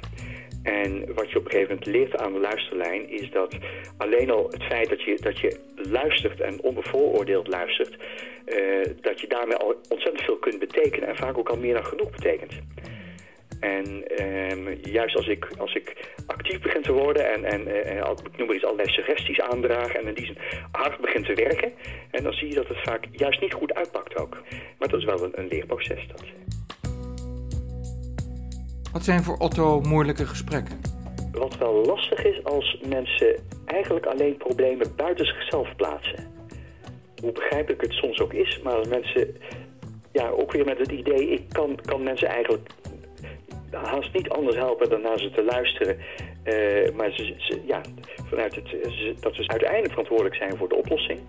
En 0.63 1.13
wat 1.13 1.31
je 1.31 1.37
op 1.37 1.45
een 1.45 1.51
gegeven 1.51 1.75
moment 1.75 1.85
leert 1.85 2.17
aan 2.17 2.33
de 2.33 2.39
luisterlijn 2.39 3.09
is 3.09 3.31
dat 3.31 3.57
alleen 3.97 4.29
al 4.31 4.47
het 4.51 4.63
feit 4.63 4.89
dat 4.89 5.01
je, 5.01 5.17
dat 5.21 5.39
je 5.39 5.59
luistert 5.75 6.39
en 6.41 6.61
onbevooroordeeld 6.61 7.47
luistert, 7.47 7.97
uh, 8.45 8.85
dat 9.01 9.21
je 9.21 9.27
daarmee 9.27 9.55
al 9.55 9.75
ontzettend 9.89 10.23
veel 10.23 10.37
kunt 10.37 10.59
betekenen 10.59 11.07
en 11.07 11.15
vaak 11.15 11.37
ook 11.37 11.49
al 11.49 11.57
meer 11.57 11.73
dan 11.73 11.85
genoeg 11.85 12.09
betekent. 12.09 12.53
En 13.59 14.03
um, 14.51 14.77
juist 14.81 15.15
als 15.15 15.27
ik, 15.27 15.47
als 15.57 15.75
ik 15.75 16.13
actief 16.25 16.61
begin 16.61 16.81
te 16.81 16.91
worden 16.91 17.31
en, 17.33 17.45
en 17.45 17.67
uh, 17.67 18.11
ik 18.25 18.37
noem 18.37 18.47
maar 18.47 18.55
iets 18.55 18.65
allerlei 18.65 18.89
suggesties 18.89 19.41
aandragen 19.41 19.99
en 19.99 20.07
in 20.07 20.13
die 20.13 20.25
zin 20.25 20.37
hard 20.71 21.01
begin 21.01 21.23
te 21.23 21.33
werken, 21.33 21.71
en 22.11 22.23
dan 22.23 22.33
zie 22.33 22.47
je 22.47 22.55
dat 22.55 22.67
het 22.67 22.81
vaak 22.83 23.05
juist 23.11 23.41
niet 23.41 23.53
goed 23.53 23.73
uitpakt 23.73 24.17
ook. 24.17 24.37
Maar 24.79 24.87
dat 24.87 24.99
is 24.99 25.05
wel 25.05 25.23
een, 25.23 25.31
een 25.35 25.47
leerproces. 25.47 26.07
Dat. 26.07 26.40
Wat 28.91 29.03
zijn 29.03 29.23
voor 29.23 29.37
Otto 29.37 29.81
moeilijke 29.81 30.25
gesprekken? 30.25 30.81
Wat 31.31 31.57
wel 31.57 31.85
lastig 31.85 32.25
is 32.25 32.43
als 32.43 32.79
mensen 32.87 33.35
eigenlijk 33.65 34.05
alleen 34.05 34.37
problemen 34.37 34.95
buiten 34.95 35.25
zichzelf 35.25 35.75
plaatsen. 35.75 36.27
Hoe 37.21 37.31
begrijpelijk 37.31 37.81
het 37.81 37.91
soms 37.91 38.19
ook 38.19 38.33
is, 38.33 38.59
maar 38.63 38.73
als 38.73 38.87
mensen 38.87 39.35
ja, 40.11 40.29
ook 40.29 40.51
weer 40.51 40.65
met 40.65 40.77
het 40.77 40.91
idee, 40.91 41.29
ik 41.29 41.43
kan, 41.49 41.79
kan 41.85 42.03
mensen 42.03 42.27
eigenlijk 42.27 42.69
haast 43.71 44.13
niet 44.13 44.29
anders 44.29 44.55
helpen 44.55 44.89
dan 44.89 45.01
naar 45.01 45.19
ze 45.19 45.31
te 45.31 45.43
luisteren. 45.43 45.97
Uh, 46.43 46.95
maar 46.95 47.11
ze, 47.11 47.61
ja, 47.65 47.81
vanuit 48.29 48.55
het, 48.55 48.75
dat 49.21 49.35
ze 49.35 49.47
uiteindelijk 49.47 49.89
verantwoordelijk 49.89 50.35
zijn 50.35 50.57
voor 50.57 50.69
de 50.69 50.75
oplossing. 50.75 51.19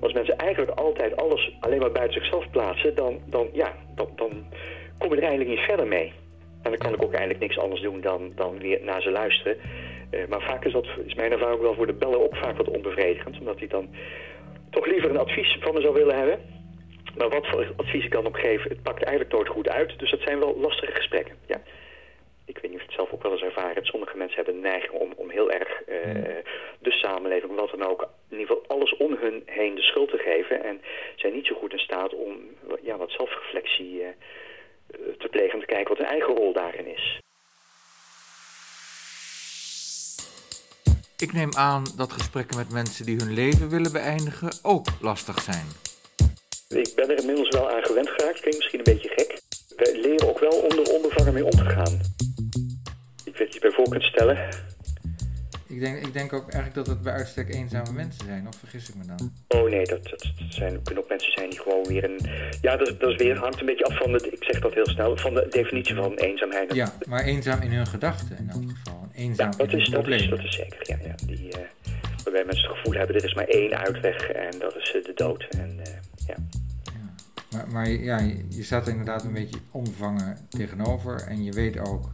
Als 0.00 0.12
mensen 0.12 0.36
eigenlijk 0.36 0.78
altijd 0.78 1.16
alles 1.16 1.56
alleen 1.60 1.78
maar 1.78 1.92
buiten 1.92 2.20
zichzelf 2.20 2.50
plaatsen, 2.50 2.94
dan, 2.94 3.20
dan, 3.26 3.48
ja, 3.52 3.74
dan, 3.94 4.08
dan 4.16 4.30
kom 4.98 5.10
je 5.10 5.16
er 5.16 5.22
eigenlijk 5.22 5.50
niet 5.50 5.66
verder 5.66 5.86
mee. 5.86 6.12
En 6.64 6.70
dan 6.70 6.78
kan 6.78 6.94
ik 6.94 7.02
ook 7.02 7.12
eigenlijk 7.12 7.40
niks 7.40 7.58
anders 7.58 7.80
doen 7.80 8.00
dan, 8.00 8.32
dan 8.34 8.58
weer 8.58 8.78
naar 8.82 9.02
ze 9.02 9.10
luisteren. 9.10 9.56
Uh, 10.10 10.26
maar 10.28 10.42
vaak 10.42 10.64
is 10.64 10.72
dat, 10.72 10.86
is 11.06 11.14
mijn 11.14 11.32
ervaring 11.32 11.60
wel 11.60 11.74
voor 11.74 11.86
de 11.86 11.92
bellen 11.92 12.22
ook 12.22 12.36
vaak 12.36 12.56
wat 12.56 12.68
onbevredigend. 12.68 13.38
Omdat 13.38 13.58
hij 13.58 13.68
dan 13.68 13.88
toch 14.70 14.86
liever 14.86 15.10
een 15.10 15.18
advies 15.18 15.56
van 15.60 15.74
me 15.74 15.80
zou 15.80 15.94
willen 15.94 16.16
hebben. 16.16 16.38
Maar 17.16 17.28
wat 17.28 17.46
voor 17.46 17.72
advies 17.76 18.04
ik 18.04 18.12
dan 18.12 18.36
geef, 18.36 18.62
het 18.62 18.82
pakt 18.82 19.02
eigenlijk 19.02 19.36
nooit 19.36 19.48
goed 19.48 19.68
uit. 19.68 19.98
Dus 19.98 20.10
dat 20.10 20.20
zijn 20.20 20.38
wel 20.38 20.56
lastige 20.60 20.92
gesprekken, 20.92 21.36
ja. 21.46 21.60
Ik 22.46 22.58
weet 22.58 22.70
niet 22.70 22.80
of 22.80 22.80
je 22.80 22.86
het 22.86 22.96
zelf 22.96 23.12
ook 23.12 23.22
wel 23.22 23.32
eens 23.32 23.42
ervaren 23.42 23.74
hebt. 23.74 23.86
Sommige 23.86 24.16
mensen 24.16 24.36
hebben 24.36 24.54
de 24.54 24.68
neiging 24.68 24.92
om, 24.92 25.12
om 25.16 25.30
heel 25.30 25.50
erg 25.50 25.82
uh, 25.88 25.96
de 26.78 26.90
samenleving, 26.90 27.54
wat 27.54 27.70
dan 27.70 27.88
ook, 27.90 28.02
in 28.30 28.38
ieder 28.38 28.46
geval 28.46 28.76
alles 28.76 28.96
om 28.96 29.16
hun 29.20 29.42
heen 29.46 29.74
de 29.74 29.82
schuld 29.82 30.10
te 30.10 30.18
geven. 30.18 30.64
En 30.64 30.80
zijn 31.16 31.32
niet 31.32 31.46
zo 31.46 31.54
goed 31.54 31.72
in 31.72 31.78
staat 31.78 32.14
om 32.14 32.36
ja, 32.82 32.96
wat 32.96 33.10
zelfreflectie 33.10 34.00
uh, 34.00 34.06
te 35.18 35.28
plegen. 35.30 35.54
Om 35.54 35.60
te 35.60 35.66
kijken 35.66 35.88
wat 35.88 35.98
hun 35.98 36.06
eigen 36.06 36.34
rol 36.34 36.52
daarin 36.52 36.86
is. 36.86 37.22
Ik 41.16 41.32
neem 41.32 41.54
aan 41.54 41.84
dat 41.96 42.12
gesprekken 42.12 42.56
met 42.56 42.72
mensen 42.72 43.04
die 43.04 43.16
hun 43.16 43.32
leven 43.32 43.68
willen 43.68 43.92
beëindigen 43.92 44.52
ook 44.62 44.86
lastig 45.00 45.40
zijn. 45.40 45.66
Ik 46.68 46.92
ben 46.94 47.10
er 47.10 47.18
inmiddels 47.18 47.48
wel 47.48 47.70
aan 47.70 47.84
gewend 47.84 48.08
geraakt. 48.08 48.40
Klinkt 48.40 48.58
misschien 48.58 48.78
een 48.78 48.94
beetje 48.94 49.08
gek. 49.08 49.40
We 49.76 49.98
leren 50.02 50.28
ook 50.28 50.38
wel 50.38 50.60
om 50.60 50.78
er 50.78 50.94
onbevangen 50.94 51.32
mee 51.32 51.44
om 51.44 51.50
te 51.50 51.64
gaan. 51.64 52.00
Ik 53.24 53.36
weet 53.36 53.54
je 53.54 53.60
bij 53.60 53.70
voor 53.70 53.88
kunt 53.88 54.02
stellen. 54.02 54.48
Ik 55.74 55.80
denk, 55.80 56.06
ik 56.06 56.12
denk 56.12 56.32
ook 56.32 56.52
eigenlijk 56.52 56.74
dat 56.74 56.86
het 56.86 57.02
bij 57.02 57.12
uitstek 57.12 57.54
eenzame 57.54 57.92
mensen 57.92 58.24
zijn, 58.24 58.48
of 58.48 58.56
vergis 58.56 58.88
ik 58.88 58.94
me 58.94 59.04
dan? 59.06 59.32
Oh 59.48 59.70
nee, 59.70 59.84
dat, 59.84 60.04
dat, 60.04 60.32
zijn, 60.48 60.82
kunnen 60.82 61.02
ook 61.02 61.08
mensen 61.08 61.32
zijn 61.32 61.50
die 61.50 61.60
gewoon 61.60 61.86
weer 61.86 62.04
een... 62.04 62.20
Ja, 62.60 62.76
dat, 62.76 63.00
dat 63.00 63.10
is 63.10 63.16
weer, 63.16 63.38
hangt 63.38 63.60
een 63.60 63.66
beetje 63.66 63.84
af 63.84 63.96
van, 63.96 64.12
de, 64.12 64.30
ik 64.30 64.44
zeg 64.44 64.60
dat 64.60 64.74
heel 64.74 64.88
snel, 64.88 65.16
van 65.16 65.34
de 65.34 65.46
definitie 65.50 65.94
van 65.94 66.14
eenzaamheid. 66.14 66.74
Ja, 66.74 66.92
maar 67.08 67.24
eenzaam 67.24 67.60
in 67.60 67.72
hun 67.72 67.86
gedachten 67.86 68.38
in 68.38 68.50
elk 68.50 68.70
geval. 68.70 69.08
Eenzaam 69.14 69.50
ja, 69.50 69.56
dat 69.56 69.72
in 69.72 69.78
is, 69.78 69.88
hun 69.88 70.02
dat 70.02 70.12
is, 70.12 70.28
dat 70.28 70.38
is 70.38 70.54
zeker, 70.54 70.78
ja. 70.82 70.98
ja 71.02 71.14
die, 71.26 71.46
uh, 71.46 71.56
waarbij 72.24 72.44
mensen 72.44 72.68
het 72.68 72.76
gevoel 72.76 72.92
hebben, 72.92 73.16
er 73.16 73.24
is 73.24 73.34
maar 73.34 73.48
één 73.48 73.78
uitweg 73.78 74.28
en 74.28 74.58
dat 74.58 74.76
is 74.76 74.94
uh, 74.94 75.04
de 75.04 75.12
dood. 75.14 75.46
En, 75.50 75.76
uh, 75.78 75.84
ja. 76.26 76.36
Maar, 77.50 77.68
maar 77.68 77.90
ja, 77.90 78.18
je 78.48 78.62
staat 78.62 78.86
er 78.86 78.90
inderdaad 78.90 79.24
een 79.24 79.32
beetje 79.32 79.58
onbevangen 79.70 80.38
tegenover 80.48 81.26
en 81.28 81.44
je 81.44 81.52
weet 81.52 81.78
ook 81.78 82.10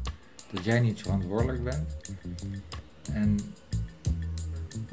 dat 0.53 0.65
jij 0.65 0.81
niet 0.81 1.03
verantwoordelijk 1.03 1.65
bent. 1.65 1.97
En 3.15 3.39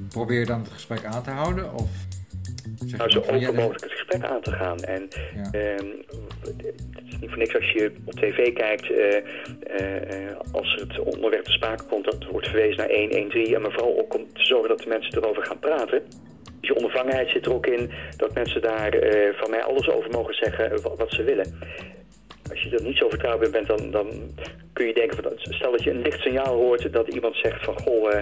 probeer 0.10 0.40
je 0.40 0.46
dan 0.46 0.60
het 0.60 0.72
gesprek 0.72 1.06
aan 1.06 1.24
te 1.24 1.30
houden? 1.30 1.74
Of 1.74 1.90
zeg 2.86 2.98
nou, 3.00 3.12
zo 3.12 3.20
open 3.20 3.56
mogelijk 3.56 3.84
het 3.84 3.92
gesprek 3.92 4.24
aan 4.24 4.42
te 4.42 4.52
gaan. 4.52 4.80
En 4.80 5.08
ja. 5.36 5.60
uh, 5.60 5.94
het 6.42 7.04
is 7.06 7.20
niet 7.20 7.30
voor 7.30 7.38
niks 7.38 7.56
als 7.56 7.72
je 7.72 7.92
op 8.06 8.14
tv 8.14 8.54
kijkt, 8.54 8.90
uh, 8.90 9.16
uh, 9.82 10.36
als 10.52 10.76
het 10.80 11.00
onderwerp 11.00 11.44
te 11.44 11.52
sprake 11.52 11.84
komt, 11.84 12.06
dat 12.06 12.26
wordt 12.32 12.48
verwezen 12.48 12.78
naar 12.78 12.98
113. 12.98 13.56
En 13.56 13.62
maar 13.62 13.72
vooral 13.72 14.00
ook 14.00 14.16
om 14.16 14.34
te 14.34 14.46
zorgen 14.46 14.70
dat 14.70 14.80
de 14.80 14.90
mensen 14.90 15.18
erover 15.18 15.46
gaan 15.46 15.60
praten. 15.60 16.02
Je 16.62 16.74
Die 16.74 16.76
onbevangenheid 16.76 17.30
zit 17.30 17.46
er 17.46 17.54
ook 17.54 17.68
in 17.68 17.92
dat 18.18 18.34
mensen 18.34 18.62
daar 18.62 18.94
eh, 18.94 19.34
van 19.34 19.50
mij 19.50 19.64
alles 19.64 19.90
over 19.90 20.12
mogen 20.12 20.34
zeggen 20.34 20.82
wat 20.82 21.12
ze 21.12 21.24
willen. 21.24 21.60
Als 22.50 22.62
je 22.62 22.70
er 22.70 22.84
niet 22.84 22.98
zo 22.98 23.10
vertrouwbaar 23.10 23.50
bent, 23.50 23.68
dan, 23.68 23.92
dan 23.92 24.08
kun 24.74 24.86
je 24.86 24.94
denken... 24.94 25.24
Van, 25.24 25.32
stel 25.36 25.72
dat 25.72 25.84
je 25.84 25.92
een 25.92 26.02
licht 26.02 26.22
signaal 26.22 26.56
hoort 26.56 26.94
dat 26.94 27.08
iemand 27.08 27.36
zegt 27.36 27.64
van... 27.64 27.80
goh, 27.80 28.14
uh, 28.14 28.20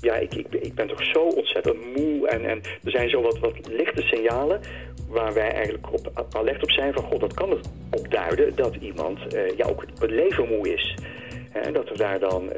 ja, 0.00 0.14
ik, 0.14 0.34
ik, 0.34 0.46
ik 0.50 0.74
ben 0.74 0.88
toch 0.88 1.04
zo 1.04 1.20
ontzettend 1.20 1.96
moe. 1.96 2.28
En, 2.28 2.44
en 2.44 2.60
er 2.84 2.90
zijn 2.90 3.10
zo 3.10 3.22
wat, 3.22 3.38
wat 3.38 3.68
lichte 3.68 4.02
signalen 4.02 4.60
waar 5.08 5.34
wij 5.34 5.52
eigenlijk 5.52 5.92
op, 5.92 6.26
alert 6.30 6.62
op 6.62 6.70
zijn 6.70 6.92
van... 6.92 7.02
goh, 7.02 7.20
dat 7.20 7.34
kan 7.34 7.50
het 7.50 7.68
opduiden 7.90 8.54
dat 8.54 8.74
iemand 8.74 9.34
uh, 9.34 9.56
ja, 9.56 9.66
ook 9.66 9.84
het 10.00 10.10
leven 10.10 10.48
moe 10.48 10.74
is. 10.74 10.94
En 11.52 11.72
dat 11.72 11.88
er 11.88 11.96
daar 11.96 12.18
dan... 12.18 12.52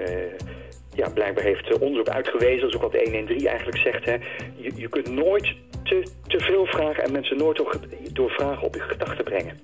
Ja, 0.94 1.10
blijkbaar 1.10 1.44
heeft 1.44 1.78
onderzoek 1.78 2.08
uitgewezen, 2.08 2.60
dat 2.60 2.68
is 2.68 2.74
ook 2.74 2.92
wat 2.92 3.02
113 3.02 3.46
eigenlijk 3.46 3.78
zegt. 3.78 4.04
Hè, 4.04 4.16
je, 4.56 4.72
je 4.74 4.88
kunt 4.88 5.10
nooit 5.10 5.54
te, 5.88 6.02
te 6.26 6.38
veel 6.38 6.66
vragen 6.66 7.04
en 7.04 7.12
mensen 7.12 7.36
nooit 7.36 7.56
door, 7.56 7.76
door 8.12 8.30
vragen 8.30 8.66
op 8.66 8.74
je 8.74 8.80
gedachten 8.80 9.24
brengen. 9.24 9.58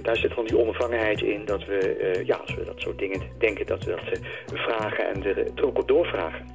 En 0.00 0.06
daar 0.06 0.16
zit 0.16 0.32
van 0.32 0.46
die 0.46 0.56
onbevangenheid 0.56 1.20
in 1.20 1.44
dat 1.44 1.64
we, 1.64 1.98
uh, 2.16 2.26
ja, 2.26 2.36
als 2.36 2.54
we 2.54 2.64
dat 2.64 2.80
soort 2.80 2.98
dingen 2.98 3.20
denken, 3.38 3.66
dat 3.66 3.84
we 3.84 3.90
dat 3.90 4.18
uh, 4.18 4.62
vragen 4.62 5.08
en 5.08 5.24
er, 5.24 5.38
er 5.38 5.66
ook 5.66 5.78
op 5.78 5.88
doorvragen. 5.88 6.46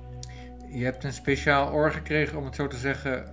Je 0.72 0.84
hebt 0.84 1.04
een 1.04 1.12
speciaal 1.12 1.74
oor 1.74 1.92
gekregen, 1.92 2.38
om 2.38 2.46
het 2.46 2.56
zo 2.56 2.68
te 2.68 2.76
zeggen, 2.76 3.26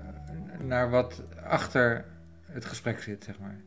naar 0.60 0.90
wat 0.90 1.24
achter 1.44 2.04
het 2.42 2.64
gesprek 2.64 2.98
zit, 2.98 3.24
zeg 3.24 3.38
maar. 3.38 3.60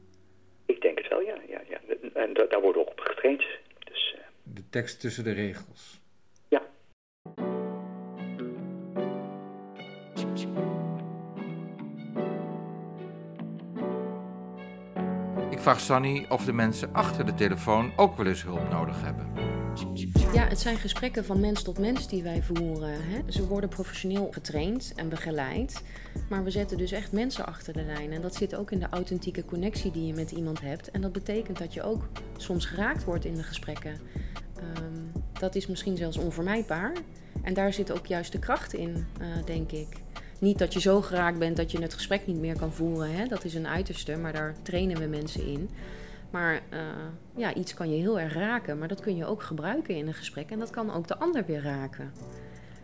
Ik 0.65 0.81
denk 0.81 0.97
het 0.97 1.07
wel, 1.07 1.21
ja. 1.21 1.37
ja, 1.47 1.61
ja. 1.69 1.79
En 2.13 2.33
daar 2.33 2.61
worden 2.61 2.81
we 2.81 2.87
ook 2.87 2.89
op 2.89 2.99
getraind. 2.99 3.43
Dus, 3.79 4.15
uh... 4.17 4.23
De 4.43 4.69
tekst 4.69 4.99
tussen 4.99 5.23
de 5.23 5.33
regels. 5.33 6.01
Vraag 15.65 15.79
Sunny 15.79 16.25
of 16.29 16.45
de 16.45 16.53
mensen 16.53 16.93
achter 16.93 17.25
de 17.25 17.33
telefoon 17.33 17.91
ook 17.95 18.17
wel 18.17 18.25
eens 18.25 18.43
hulp 18.43 18.69
nodig 18.69 19.01
hebben. 19.01 19.27
Ja, 20.33 20.47
het 20.47 20.59
zijn 20.59 20.77
gesprekken 20.77 21.25
van 21.25 21.39
mens 21.39 21.63
tot 21.63 21.79
mens 21.79 22.07
die 22.07 22.23
wij 22.23 22.43
voeren. 22.43 22.89
Hè. 22.89 23.31
Ze 23.31 23.47
worden 23.47 23.69
professioneel 23.69 24.27
getraind 24.31 24.93
en 24.95 25.09
begeleid. 25.09 25.83
Maar 26.29 26.43
we 26.43 26.51
zetten 26.51 26.77
dus 26.77 26.91
echt 26.91 27.11
mensen 27.11 27.45
achter 27.45 27.73
de 27.73 27.83
lijn. 27.83 28.11
En 28.11 28.21
dat 28.21 28.35
zit 28.35 28.55
ook 28.55 28.71
in 28.71 28.79
de 28.79 28.89
authentieke 28.89 29.45
connectie 29.45 29.91
die 29.91 30.07
je 30.07 30.13
met 30.13 30.31
iemand 30.31 30.61
hebt. 30.61 30.91
En 30.91 31.01
dat 31.01 31.11
betekent 31.11 31.57
dat 31.57 31.73
je 31.73 31.83
ook 31.83 32.07
soms 32.37 32.65
geraakt 32.65 33.03
wordt 33.03 33.25
in 33.25 33.35
de 33.35 33.43
gesprekken. 33.43 33.99
Um, 34.77 35.11
dat 35.39 35.55
is 35.55 35.67
misschien 35.67 35.97
zelfs 35.97 36.17
onvermijdbaar. 36.17 36.93
En 37.41 37.53
daar 37.53 37.73
zit 37.73 37.91
ook 37.91 38.05
juist 38.05 38.31
de 38.31 38.39
kracht 38.39 38.73
in, 38.73 39.05
uh, 39.21 39.27
denk 39.45 39.71
ik. 39.71 39.87
Niet 40.39 40.57
dat 40.57 40.73
je 40.73 40.79
zo 40.79 41.01
geraakt 41.01 41.39
bent 41.39 41.57
dat 41.57 41.71
je 41.71 41.81
het 41.81 41.93
gesprek 41.93 42.27
niet 42.27 42.39
meer 42.39 42.57
kan 42.57 42.71
voeren. 42.71 43.15
Hè? 43.15 43.27
Dat 43.27 43.43
is 43.43 43.53
een 43.53 43.67
uiterste, 43.67 44.17
maar 44.17 44.33
daar 44.33 44.55
trainen 44.61 44.99
we 44.99 45.05
mensen 45.05 45.45
in. 45.45 45.69
Maar 46.29 46.53
uh, 46.53 46.79
ja, 47.35 47.53
iets 47.53 47.73
kan 47.73 47.89
je 47.89 47.99
heel 47.99 48.19
erg 48.19 48.33
raken, 48.33 48.77
maar 48.77 48.87
dat 48.87 49.01
kun 49.01 49.15
je 49.15 49.25
ook 49.25 49.43
gebruiken 49.43 49.95
in 49.95 50.07
een 50.07 50.13
gesprek. 50.13 50.51
En 50.51 50.59
dat 50.59 50.69
kan 50.69 50.93
ook 50.93 51.07
de 51.07 51.17
ander 51.17 51.45
weer 51.45 51.61
raken. 51.61 52.11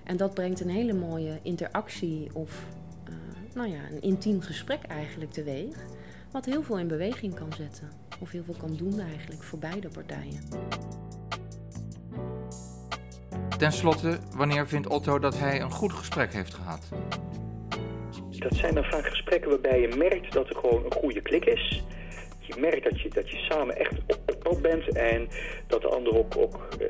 En 0.04 0.18
dat 0.18 0.34
brengt 0.34 0.60
een 0.60 0.70
hele 0.70 0.94
mooie 0.94 1.40
interactie 1.42 2.30
of 2.34 2.66
uh, 3.10 3.14
nou 3.56 3.70
ja, 3.70 3.80
een 3.92 4.02
intiem 4.02 4.42
gesprek 4.42 4.84
eigenlijk 4.84 5.32
teweeg. 5.32 5.76
Wat 6.32 6.46
heel 6.46 6.64
veel 6.64 6.80
in 6.80 6.88
beweging 6.88 7.34
kan 7.34 7.54
zetten. 7.58 7.90
Of 8.20 8.32
heel 8.32 8.44
veel 8.44 8.56
kan 8.58 8.76
doen 8.76 9.00
eigenlijk 9.00 9.44
voor 9.44 9.60
beide 9.60 9.88
partijen. 9.88 10.40
Ten 13.62 13.72
slotte, 13.72 14.18
wanneer 14.36 14.68
vindt 14.68 14.88
Otto 14.88 15.20
dat 15.20 15.40
hij 15.40 15.62
een 15.62 15.72
goed 15.72 15.94
gesprek 15.94 16.34
heeft 16.34 16.54
gehad? 16.54 16.90
Dat 18.30 18.56
zijn 18.56 18.74
dan 18.74 18.84
vaak 18.84 19.06
gesprekken 19.06 19.50
waarbij 19.50 19.80
je 19.80 19.96
merkt 19.98 20.34
dat 20.34 20.50
er 20.50 20.56
gewoon 20.56 20.86
een 20.86 20.94
goede 20.94 21.22
klik 21.22 21.46
is. 21.46 21.84
Je 22.40 22.56
merkt 22.60 22.84
dat 22.84 23.02
je, 23.02 23.10
dat 23.10 23.30
je 23.30 23.38
samen 23.38 23.78
echt 23.78 23.92
op, 24.08 24.20
op 24.26 24.40
pad 24.44 24.62
bent 24.62 24.92
en 24.92 25.28
dat 25.68 25.82
de 25.82 25.88
ander 25.88 26.18
ook, 26.18 26.38
ook 26.38 26.68
uh, 26.80 26.88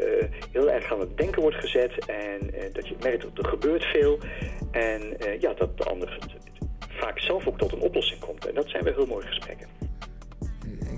heel 0.51 0.71
erg 0.71 0.93
aan 0.93 0.99
het 0.99 1.17
denken 1.17 1.41
wordt 1.41 1.57
gezet. 1.57 2.05
En 2.05 2.55
uh, 2.55 2.73
dat 2.73 2.87
je 2.87 2.95
merkt 3.01 3.21
dat 3.21 3.37
er 3.37 3.49
gebeurt 3.49 3.83
veel. 3.83 4.19
En 4.71 5.01
uh, 5.01 5.39
ja, 5.39 5.53
dat 5.53 5.77
de 5.77 5.83
ander 5.83 6.19
vaak 6.89 7.19
zelf 7.19 7.47
ook 7.47 7.57
tot 7.57 7.71
een 7.71 7.81
oplossing 7.81 8.19
komt. 8.19 8.47
En 8.47 8.53
dat 8.53 8.69
zijn 8.69 8.83
wel 8.83 8.93
heel 8.93 9.05
mooie 9.05 9.27
gesprekken. 9.27 9.67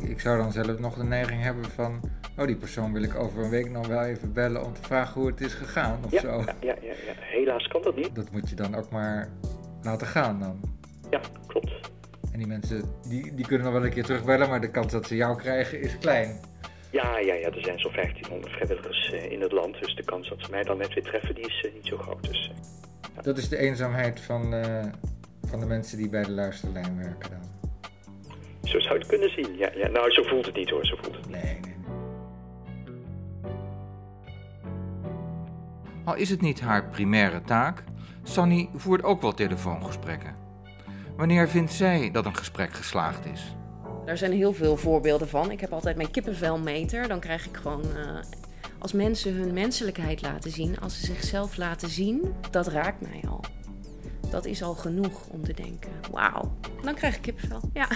Ik 0.07 0.19
zou 0.19 0.37
dan 0.37 0.51
zelf 0.51 0.79
nog 0.79 0.95
de 0.95 1.03
neiging 1.03 1.41
hebben 1.41 1.65
van... 1.65 2.01
oh, 2.37 2.45
die 2.45 2.55
persoon 2.55 2.93
wil 2.93 3.03
ik 3.03 3.15
over 3.15 3.43
een 3.43 3.49
week 3.49 3.69
nog 3.69 3.87
wel 3.87 4.03
even 4.03 4.33
bellen 4.33 4.63
om 4.65 4.73
te 4.73 4.81
vragen 4.81 5.21
hoe 5.21 5.29
het 5.29 5.41
is 5.41 5.53
gegaan 5.53 5.99
of 6.05 6.11
ja, 6.11 6.19
zo. 6.19 6.43
Ja, 6.61 6.75
ja, 6.81 6.93
helaas 7.19 7.67
kan 7.67 7.81
dat 7.81 7.95
niet. 7.95 8.15
Dat 8.15 8.31
moet 8.31 8.49
je 8.49 8.55
dan 8.55 8.75
ook 8.75 8.89
maar 8.89 9.29
laten 9.81 10.07
gaan 10.07 10.39
dan. 10.39 10.59
Ja, 11.09 11.21
klopt. 11.47 11.71
En 12.31 12.37
die 12.37 12.47
mensen, 12.47 12.83
die, 13.07 13.35
die 13.35 13.47
kunnen 13.47 13.65
nog 13.65 13.75
wel 13.75 13.85
een 13.85 13.93
keer 13.93 14.03
terugbellen, 14.03 14.49
maar 14.49 14.61
de 14.61 14.71
kans 14.71 14.91
dat 14.91 15.07
ze 15.07 15.15
jou 15.15 15.37
krijgen 15.37 15.81
is 15.81 15.97
klein. 15.97 16.39
Ja, 16.91 17.17
ja, 17.17 17.33
ja, 17.33 17.49
er 17.51 17.63
zijn 17.63 17.79
zo'n 17.79 17.93
1500 17.93 18.53
vrijwilligers 18.53 19.11
uh, 19.13 19.31
in 19.31 19.41
het 19.41 19.51
land, 19.51 19.79
dus 19.79 19.95
de 19.95 20.03
kans 20.03 20.29
dat 20.29 20.41
ze 20.41 20.51
mij 20.51 20.63
dan 20.63 20.77
net 20.77 20.93
weer 20.93 21.03
treffen, 21.03 21.35
die 21.35 21.45
is 21.45 21.63
uh, 21.65 21.73
niet 21.73 21.85
zo 21.85 21.97
groot. 21.97 22.23
Dus, 22.23 22.51
ja. 23.15 23.21
Dat 23.21 23.37
is 23.37 23.49
de 23.49 23.57
eenzaamheid 23.57 24.19
van, 24.19 24.53
van 25.43 25.59
de 25.59 25.65
mensen 25.65 25.97
die 25.97 26.09
bij 26.09 26.23
de 26.23 26.31
luisterlijn 26.31 26.97
werken 26.97 27.29
dan. 27.29 27.53
Zo 28.63 28.79
zou 28.79 28.97
het 28.97 29.07
kunnen 29.07 29.29
zien, 29.29 29.57
ja, 29.57 29.71
ja. 29.75 29.87
Nou, 29.87 30.11
zo 30.11 30.23
voelt 30.23 30.45
het 30.45 30.55
niet 30.55 30.69
hoor, 30.69 30.85
zo 30.85 30.95
voelt 31.01 31.15
het 31.15 31.27
niet. 31.27 31.43
Nee, 31.43 31.59
nee. 31.61 31.72
Al 36.03 36.15
is 36.15 36.29
het 36.29 36.41
niet 36.41 36.61
haar 36.61 36.89
primaire 36.89 37.41
taak, 37.41 37.83
Sunny 38.23 38.69
voert 38.75 39.03
ook 39.03 39.21
wel 39.21 39.33
telefoongesprekken. 39.33 40.35
Wanneer 41.17 41.49
vindt 41.49 41.71
zij 41.71 42.11
dat 42.11 42.25
een 42.25 42.35
gesprek 42.35 42.73
geslaagd 42.73 43.25
is? 43.25 43.55
Daar 44.05 44.17
zijn 44.17 44.31
heel 44.31 44.53
veel 44.53 44.77
voorbeelden 44.77 45.29
van. 45.29 45.51
Ik 45.51 45.59
heb 45.59 45.73
altijd 45.73 45.95
mijn 45.95 46.11
kippenvelmeter. 46.11 47.07
Dan 47.07 47.19
krijg 47.19 47.45
ik 47.45 47.57
gewoon, 47.57 47.83
uh, 47.95 48.19
als 48.79 48.93
mensen 48.93 49.33
hun 49.33 49.53
menselijkheid 49.53 50.21
laten 50.21 50.51
zien, 50.51 50.79
als 50.79 50.99
ze 50.99 51.05
zichzelf 51.05 51.57
laten 51.57 51.89
zien, 51.89 52.33
dat 52.51 52.67
raakt 52.67 53.01
mij 53.01 53.23
al. 53.29 53.43
Dat 54.29 54.45
is 54.45 54.63
al 54.63 54.73
genoeg 54.73 55.27
om 55.27 55.43
te 55.43 55.53
denken, 55.53 55.91
wauw, 56.11 56.57
dan 56.83 56.93
krijg 56.93 57.15
ik 57.15 57.21
kippenvel. 57.21 57.61
Ja, 57.73 57.87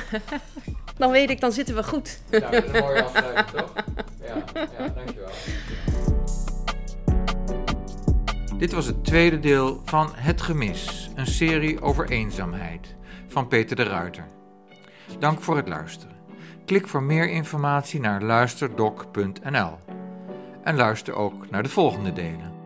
dan 0.98 1.12
weet 1.12 1.30
ik, 1.30 1.40
dan 1.40 1.52
zitten 1.52 1.76
we 1.76 1.84
goed. 1.84 2.20
Ja, 2.30 2.40
dat 2.40 2.64
is 2.64 2.72
een 2.72 2.80
mooie 2.80 3.04
afsluiting, 3.04 3.48
toch? 3.48 3.74
Ja, 4.26 4.44
ja 4.78 4.88
dankjewel. 4.88 5.30
Dit 8.58 8.72
was 8.72 8.86
het 8.86 9.06
tweede 9.06 9.40
deel 9.40 9.82
van 9.86 10.10
Het 10.14 10.42
Gemis, 10.42 11.10
een 11.16 11.28
serie 11.28 11.82
over 11.82 12.10
eenzaamheid 12.10 12.96
van 13.28 13.48
Peter 13.48 13.76
de 13.76 13.84
Ruiter. 13.84 14.28
Dank 15.20 15.42
voor 15.42 15.56
het 15.56 15.68
luisteren. 15.68 16.16
Klik 16.66 16.88
voor 16.88 17.04
meer 17.04 17.30
informatie 17.30 18.00
naar 18.00 18.22
luisterdoc.nl 18.22 19.78
en 20.64 20.76
luister 20.76 21.14
ook 21.14 21.50
naar 21.50 21.64
de 21.64 21.70
volgende 21.70 22.14
delen. 22.14 22.57